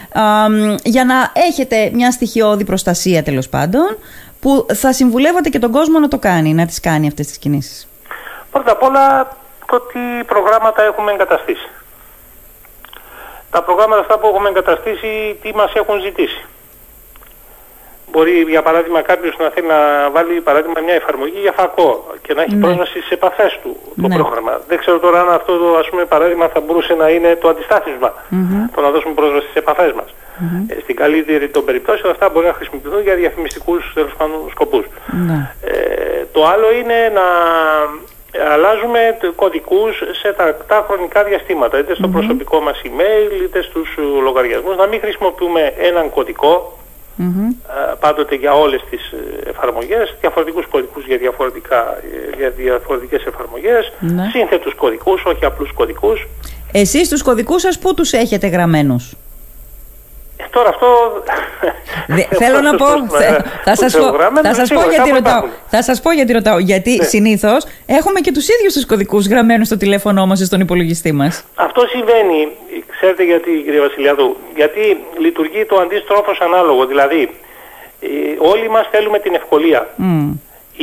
για 0.82 1.04
να 1.04 1.32
έχετε 1.32 1.90
μια 1.92 2.10
στοιχειώδη 2.10 2.64
προστασία 2.64 3.22
τέλος 3.22 3.48
πάντων 3.48 3.98
που 4.40 4.66
θα 4.74 4.92
συμβουλεύατε 4.92 5.48
και 5.48 5.58
τον 5.58 5.70
κόσμο 5.70 5.98
να 5.98 6.08
το 6.08 6.18
κάνει, 6.18 6.54
να 6.54 6.66
τις 6.66 6.80
κάνει 6.80 7.06
αυτές 7.06 7.26
τις 7.26 7.38
κινήσεις. 7.38 7.88
Πρώτα 8.50 8.72
απ' 8.72 8.82
όλα 8.82 9.36
το 9.66 9.80
τι 9.80 10.24
προγράμματα 10.26 10.82
έχουμε 10.82 11.12
εγκαταστήσει. 11.12 11.68
Τα 13.50 13.62
προγράμματα 13.62 14.00
αυτά 14.00 14.18
που 14.18 14.26
έχουμε 14.26 14.48
εγκαταστήσει 14.48 15.38
τι 15.42 15.54
μας 15.54 15.72
έχουν 15.74 16.00
ζητήσει; 16.00 16.44
Μπορεί 18.12 18.44
για 18.48 18.62
παράδειγμα 18.62 19.00
κάποιος 19.02 19.36
να 19.38 19.48
θέλει 19.50 19.66
να 19.66 20.10
βάλει 20.10 20.40
παράδειγμα 20.40 20.80
μια 20.80 20.94
εφαρμογή 20.94 21.38
για 21.40 21.52
φακό 21.52 22.06
και 22.22 22.34
να 22.34 22.42
έχει 22.42 22.54
Ναι. 22.54 22.60
πρόσβαση 22.64 22.90
στις 22.98 23.10
επαφές 23.10 23.58
του 23.62 23.76
το 24.02 24.06
Ναι. 24.08 24.14
πρόγραμμα. 24.16 24.60
Δεν 24.68 24.78
ξέρω 24.78 24.98
τώρα 24.98 25.20
αν 25.20 25.28
αυτό 25.32 25.58
το 25.58 25.76
ας 25.78 25.88
πούμε, 25.88 26.04
παράδειγμα 26.04 26.48
θα 26.48 26.60
μπορούσε 26.60 26.94
να 26.94 27.08
είναι 27.08 27.36
το 27.36 27.48
αντισταθμισμα 27.48 28.14
Το 28.74 28.80
να 28.80 28.90
δώσουμε 28.90 29.14
πρόσβαση 29.14 29.42
στις 29.42 29.54
επαφές 29.56 29.92
μας. 29.92 30.14
Ε, 30.68 30.80
στην 30.80 30.96
καλύτερη 30.96 31.48
των 31.48 31.64
περιπτώσεων 31.64 32.12
αυτά 32.12 32.28
μπορεί 32.28 32.46
να 32.46 32.52
χρησιμοποιηθούν 32.52 33.02
για 33.02 33.14
διαφημιστικούς 33.14 33.90
τέλος 33.94 34.12
πάντων 34.18 34.38
σκοπούς. 34.50 34.84
Ναι. 35.26 35.50
Ε, 35.64 36.24
το 36.32 36.46
άλλο 36.46 36.72
είναι 36.72 37.12
να 37.14 37.24
αλλάζουμε 38.52 39.16
τ- 39.20 39.34
κωδικούς 39.36 40.02
σε 40.20 40.32
τακτά 40.32 40.84
χρονικά 40.88 41.24
διαστήματα, 41.24 41.78
είτε 41.78 41.94
στο 41.94 42.08
προσωπικό 42.08 42.60
μας 42.60 42.80
email, 42.84 43.42
είτε 43.42 43.62
στους 43.62 43.96
ε, 43.98 44.02
λογαριασμούς, 44.22 44.76
να 44.76 44.86
μην 44.86 45.00
χρησιμοποιούμε 45.00 45.72
έναν 45.78 46.10
κωδικό 46.10 46.78
πάντοτε 48.00 48.34
για 48.34 48.52
όλες 48.52 48.80
τις 48.90 49.12
εφαρμογές, 49.44 50.16
διαφορετικούς 50.20 50.66
κωδικούς 50.66 51.06
για, 51.06 51.16
διαφορετικά, 51.16 52.00
για 52.36 52.50
διαφορετικές 52.50 53.24
εφαρμογές, 53.24 53.92
ναι. 54.00 54.28
σύνθετους 54.32 54.74
κωδικούς, 54.74 55.24
όχι 55.24 55.44
απλούς 55.44 55.72
κωδικούς. 55.72 56.28
Εσείς 56.72 57.08
τους 57.08 57.22
κωδικούς 57.22 57.60
σας 57.60 57.78
πού 57.78 57.94
τους 57.94 58.12
έχετε 58.12 58.46
γραμμένους; 58.46 59.14
Τώρα 60.50 60.68
αυτό... 60.68 60.86
θέλω 62.30 62.60
να 62.68 62.74
πω, 62.74 62.86
θα 63.64 63.74
σας 63.76 63.96
πω, 63.96 64.12
θα 64.42 64.54
σας 64.54 64.68
πω 64.68 64.80
γιατί 64.90 65.10
ρωτάω. 65.10 65.44
Θα 65.66 65.82
σας 65.82 66.00
πω 66.00 66.10
γιατί 66.12 66.32
ρωτάω. 66.32 66.58
Γιατί 66.58 66.96
ναι. 66.96 67.04
συνήθως 67.04 67.66
έχουμε 67.86 68.20
και 68.20 68.32
τους 68.32 68.48
ίδιους 68.48 68.72
τους 68.72 68.86
κωδικούς 68.86 69.26
γραμμένους 69.26 69.66
στο 69.66 69.76
τηλέφωνο 69.76 70.26
μας 70.26 70.38
στον 70.38 70.60
υπολογιστή 70.60 71.12
μας. 71.12 71.44
Αυτό 71.54 71.86
συμβαίνει, 71.86 72.48
ξέρετε 72.96 73.24
γιατί 73.24 73.50
κύριε 73.64 73.80
Βασιλιάδου, 73.80 74.36
γιατί 74.54 74.96
λειτουργεί 75.18 75.64
το 75.64 75.76
αντίστροφος 75.76 76.40
ανάλογο. 76.40 76.86
Δηλαδή, 76.86 77.30
ε, 78.00 78.08
όλοι 78.38 78.68
μας 78.68 78.88
θέλουμε 78.90 79.18
την 79.18 79.34
ευκολία. 79.34 79.88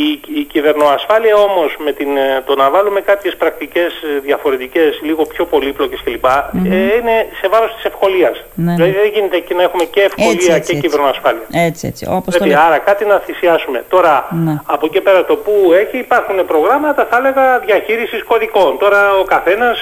Η, 0.05 0.09
η 0.39 0.43
κυβερνοασφάλεια 0.53 1.35
όμως 1.35 1.69
με 1.85 1.91
την, 1.91 2.17
ε, 2.17 2.43
το 2.45 2.55
να 2.55 2.69
βάλουμε 2.69 2.99
κάποιες 3.01 3.35
πρακτικές 3.35 3.91
ε, 4.03 4.19
διαφορετικές, 4.27 4.99
λίγο 5.01 5.23
πιο 5.25 5.45
πολύπλοκες 5.45 6.01
κλπ. 6.03 6.25
Mm-hmm. 6.25 6.65
είναι 6.99 7.15
σε 7.39 7.47
βάρος 7.47 7.71
της 7.75 7.83
ευκολίας. 7.83 8.43
Ναι. 8.53 8.73
Δηλαδή 8.73 8.91
δεν 8.91 9.09
γίνεται 9.13 9.37
εκεί 9.37 9.53
να 9.53 9.63
έχουμε 9.63 9.83
και 9.83 10.01
ευκολία 10.01 10.31
έτσι, 10.31 10.51
έτσι, 10.51 10.71
και 10.71 10.77
έτσι. 10.77 10.87
κυβερνοασφάλεια. 10.87 11.45
Έτσι, 11.51 11.87
έτσι. 11.87 12.05
Όπως 12.09 12.33
δηλαδή, 12.33 12.53
το 12.53 12.59
άρα 12.59 12.77
κάτι 12.77 13.05
να 13.05 13.17
θυσιάσουμε. 13.25 13.83
Τώρα 13.89 14.27
ναι. 14.45 14.55
από 14.65 14.85
εκεί 14.85 15.01
πέρα 15.01 15.25
το 15.25 15.35
που 15.35 15.53
έχει 15.81 15.97
υπάρχουν 15.97 16.45
προγράμματα 16.45 17.07
θα 17.09 17.17
έλεγα 17.17 17.59
διαχείρισης 17.59 18.23
κωδικών. 18.23 18.77
Τώρα 18.77 19.01
ο 19.21 19.23
καθένας 19.23 19.77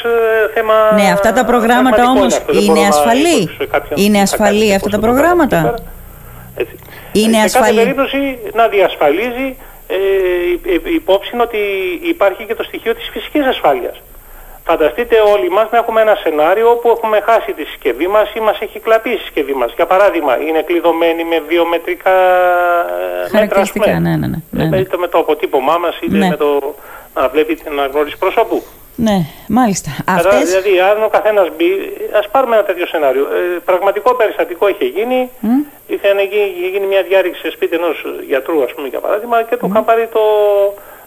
θέμα... 0.54 0.74
Ναι, 0.94 1.08
αυτά 1.12 1.34
τα 1.34 1.46
προγράμματα 1.46 2.04
όμως 2.10 2.42
είναι 2.64 2.88
ασφαλή; 2.88 3.40
Είναι 3.96 4.20
ασφαλή 4.22 4.74
αυτά 4.74 4.90
τα 4.90 5.00
προγράμματα; 5.00 5.74
Έτσι. 6.56 6.76
Είναι 7.12 7.48
σε 7.48 7.60
κάθε 7.60 7.74
περίπτωση 7.74 8.38
να 8.54 8.68
διασφαλίζει 8.68 9.56
ε, 9.88 9.98
υπόψη 10.94 11.38
ότι 11.38 11.58
υπάρχει 12.02 12.46
και 12.46 12.56
το 12.56 12.64
στοιχείο 12.64 12.96
της 12.96 13.10
φυσικής 13.12 13.46
ασφάλειας. 13.46 14.02
Φανταστείτε 14.68 15.16
όλοι 15.34 15.50
μας 15.50 15.68
να 15.72 15.78
έχουμε 15.78 16.02
ένα 16.02 16.16
σενάριο 16.16 16.70
όπου 16.70 16.90
έχουμε 16.90 17.20
χάσει 17.20 17.52
τη 17.54 17.64
συσκευή 17.64 18.08
μας 18.08 18.34
ή 18.34 18.40
μας 18.40 18.58
έχει 18.60 18.80
κλαπεί 18.80 19.10
η 19.10 19.18
συσκευή 19.18 19.54
μας. 19.54 19.74
Για 19.76 19.86
παράδειγμα, 19.86 20.38
είναι 20.38 20.62
κλειδωμένη 20.62 21.24
με 21.24 21.40
βιομετρικά 21.48 22.18
ε, 23.34 23.40
μέτρα, 23.40 23.64
ναι, 23.86 24.00
ναι, 24.00 24.16
ναι, 24.16 24.28
ναι, 24.50 24.66
ναι. 24.66 24.78
Είτε 24.78 24.98
με 24.98 25.08
το 25.08 25.18
αποτύπωμά 25.18 25.78
μας, 25.78 26.00
είτε 26.02 26.18
ναι. 26.18 26.28
με 26.28 26.36
το 26.36 26.76
να 27.14 27.28
βλέπει 27.28 27.56
την 27.56 27.72
αναγνώριση 27.72 28.18
προσώπου. 28.18 28.64
Ναι, 28.96 29.18
μάλιστα. 29.48 29.90
Αυτές... 30.06 30.50
Δηλαδή, 30.50 30.80
αν 30.80 31.04
ο 31.04 31.10
καθένας 31.10 31.48
μπει, 31.56 31.70
ας 32.20 32.30
πάρουμε 32.30 32.56
ένα 32.56 32.66
τέτοιο 32.66 32.88
σενάριο. 32.88 33.24
Ε, 33.24 33.60
πραγματικό 33.66 34.16
περιστατικό 34.16 34.70
είχε 34.70 34.86
γίνει. 34.86 35.30
Mm. 35.42 35.46
Είχε, 35.88 36.08
είχε 36.56 36.68
γίνει 36.74 36.86
μια 36.86 37.04
διάρρηξη 37.04 37.42
σε 37.42 37.52
σπίτι 37.52 37.76
ενός 37.76 38.06
γιατρού, 38.28 38.64
ας 38.64 38.74
πούμε, 38.74 38.88
για 38.88 39.00
παράδειγμα, 39.00 39.44
και 39.44 39.58
του 39.58 39.66
mm. 39.66 39.70
είχαν 39.70 39.86
πάρει 39.86 40.08
το 40.14 40.22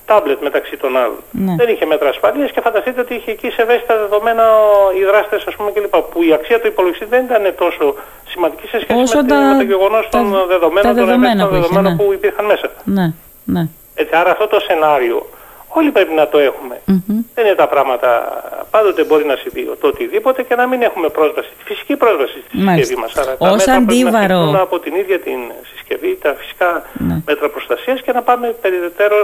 τάμπλετ 0.06 0.40
μεταξύ 0.42 0.76
των 0.76 0.96
άλλων. 0.96 1.20
Ναι. 1.30 1.54
Δεν 1.56 1.68
είχε 1.68 1.86
μέτρα 1.86 2.08
ασφαλείας 2.08 2.50
και 2.50 2.60
φανταστείτε 2.60 3.00
ότι 3.00 3.14
είχε 3.14 3.30
εκεί 3.30 3.50
σε 3.50 3.62
ευαίσθητα 3.62 3.96
δεδομένα 3.96 4.44
οι 4.98 5.04
δράστες, 5.04 5.44
ας 5.46 5.54
πούμε, 5.54 5.70
κλπ. 5.70 5.96
Που 5.96 6.22
η 6.22 6.32
αξία 6.32 6.60
του 6.60 6.66
υπολογιστή 6.66 7.04
δεν 7.04 7.24
ήταν 7.24 7.54
τόσο 7.56 7.94
σημαντική 8.28 8.66
σε 8.66 8.80
σχέση 8.80 9.16
με, 9.16 9.24
τα... 9.24 9.36
με 9.36 9.56
το 9.56 9.62
γεγονός 9.62 10.08
των 10.10 10.24
δεδομένων, 10.48 10.94
των 10.96 11.08
ευαίσθητων 11.08 11.48
δεδομένων 11.48 11.96
που 11.96 12.12
υπήρχαν 12.12 12.44
μέσα. 12.44 12.70
Ναι, 12.84 13.12
ναι. 13.44 13.68
Έτσι, 13.94 14.16
άρα 14.16 14.30
αυτό 14.30 14.46
το 14.46 14.60
σενάριο 14.60 15.26
Όλοι 15.68 15.90
πρέπει 15.90 16.14
να 16.14 16.28
το 16.28 16.38
εχουμε 16.38 16.80
Δεν 17.34 17.46
είναι 17.46 17.54
τα 17.54 17.68
πράγματα. 17.68 18.08
Πάντοτε 18.70 19.04
μπορεί 19.04 19.24
να 19.24 19.36
συμβεί 19.36 19.76
το 19.80 19.86
οτιδήποτε 19.86 20.42
και 20.42 20.54
να 20.54 20.66
μην 20.66 20.82
έχουμε 20.82 21.08
πρόσβαση. 21.08 21.48
Φυσική 21.64 21.96
πρόσβαση 21.96 22.42
στη 22.46 22.58
συσκευή 22.58 22.96
μας. 22.96 23.16
Άρα 23.16 23.36
τα 23.36 23.50
μέτρα 23.50 23.74
αντίβαρο. 23.74 24.38
Πρέπει 24.38 24.52
να 24.52 24.60
από 24.60 24.78
την 24.78 24.94
ίδια 24.94 25.18
την 25.18 25.38
συσκευή, 25.70 26.18
τα 26.22 26.34
φυσικά 26.38 26.82
ναι. 26.92 27.22
μέτρα 27.26 27.48
προστασίας 27.48 28.02
και 28.02 28.12
να 28.12 28.22
πάμε 28.22 28.54
περιττέρω 28.60 29.16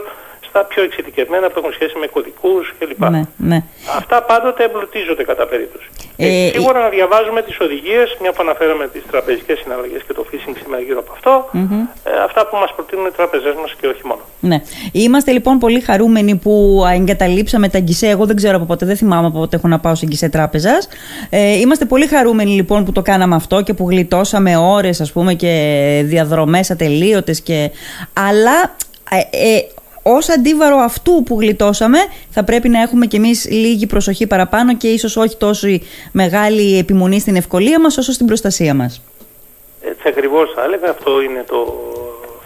στα 0.54 0.64
πιο 0.64 0.82
εξειδικευμένα 0.82 1.46
που 1.50 1.58
έχουν 1.60 1.72
σχέση 1.72 1.94
με 2.02 2.06
κωδικούς 2.06 2.74
κλπ. 2.78 3.02
Ναι, 3.10 3.22
ναι. 3.50 3.58
Αυτά 3.98 4.22
πάντοτε 4.22 4.64
εμπλουτίζονται 4.64 5.24
κατά 5.30 5.46
περίπτωση. 5.46 5.86
Ε, 6.16 6.50
σίγουρα 6.52 6.80
να 6.80 6.88
διαβάζουμε 6.88 7.42
τις 7.42 7.56
οδηγίες, 7.60 8.16
μια 8.20 8.32
που 8.32 8.42
αναφέραμε 8.46 8.88
τις 8.88 9.02
τραπεζικές 9.10 9.58
συναλλαγές 9.58 10.02
και 10.06 10.12
το 10.12 10.26
phishing 10.28 10.56
σήμερα 10.62 10.82
γύρω 10.82 10.98
από 10.98 11.12
αυτό, 11.12 11.50
ε, 12.04 12.10
αυτά 12.24 12.46
που 12.46 12.56
μας 12.56 12.70
προτείνουν 12.74 13.06
οι 13.06 13.10
τράπεζέ 13.10 13.54
μας 13.60 13.74
και 13.80 13.86
όχι 13.86 14.06
μόνο. 14.06 14.20
Ναι. 14.40 14.62
Είμαστε 14.92 15.30
λοιπόν 15.32 15.58
πολύ 15.58 15.80
χαρούμενοι 15.80 16.34
που 16.36 16.84
εγκαταλείψαμε 16.94 17.68
τα 17.68 17.78
γκισέ. 17.78 18.08
Εγώ 18.08 18.26
δεν 18.26 18.36
ξέρω 18.36 18.56
από 18.56 18.64
πότε, 18.64 18.86
δεν 18.86 18.96
θυμάμαι 18.96 19.26
από 19.26 19.38
πότε 19.38 19.56
έχω 19.56 19.68
να 19.68 19.78
πάω 19.80 19.94
σε 19.94 20.06
γκισέ 20.06 20.28
τράπεζας. 20.28 20.88
Ε, 21.30 21.58
είμαστε 21.58 21.84
πολύ 21.84 22.06
χαρούμενοι 22.06 22.50
λοιπόν 22.50 22.84
που 22.84 22.92
το 22.92 23.02
κάναμε 23.02 23.34
αυτό 23.34 23.62
και 23.62 23.74
που 23.74 23.90
γλιτώσαμε 23.90 24.56
ώρες, 24.56 25.00
ας 25.00 25.12
πούμε, 25.12 25.34
και 25.34 25.52
διαδρομές 26.04 26.70
ατελείωτες. 26.70 27.40
Και... 27.40 27.70
Αλλά 28.12 28.76
ε, 29.10 29.18
ε, 29.56 29.66
ως 30.06 30.28
αντίβαρο 30.28 30.76
αυτού 30.76 31.22
που 31.26 31.40
γλιτώσαμε, 31.40 31.98
θα 32.30 32.44
πρέπει 32.44 32.68
να 32.68 32.80
έχουμε 32.80 33.06
κι 33.06 33.16
εμείς 33.16 33.50
λίγη 33.50 33.86
προσοχή 33.86 34.26
παραπάνω 34.26 34.76
και 34.76 34.88
ίσως 34.88 35.16
όχι 35.16 35.36
τόσο 35.36 35.68
μεγάλη 36.12 36.78
επιμονή 36.78 37.20
στην 37.20 37.36
ευκολία 37.36 37.80
μας 37.80 37.98
όσο 37.98 38.12
στην 38.12 38.26
προστασία 38.26 38.74
μας. 38.74 39.02
Έτσι 39.82 40.08
ακριβώς 40.08 40.52
θα 40.54 40.62
έλεγα. 40.64 40.90
Αυτό 40.90 41.20
είναι 41.20 41.44
το 41.48 41.60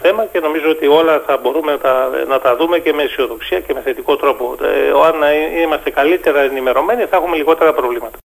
θέμα 0.01 0.25
και 0.31 0.39
νομίζω 0.39 0.69
ότι 0.69 0.87
όλα 0.87 1.23
θα 1.25 1.37
μπορούμε 1.41 1.71
να 1.71 1.77
τα, 1.77 2.09
να 2.27 2.39
τα 2.39 2.55
δούμε 2.55 2.79
και 2.79 2.93
με 2.93 3.03
αισιοδοξία 3.03 3.59
και 3.59 3.73
με 3.73 3.81
θετικό 3.81 4.15
τρόπο. 4.15 4.55
Ε, 4.61 4.89
αν 5.07 5.15
είμαστε 5.63 5.89
καλύτερα 5.89 6.39
ενημερωμένοι 6.41 7.03
θα 7.03 7.15
έχουμε 7.15 7.35
λιγότερα 7.35 7.73
προβλήματα. 7.73 8.17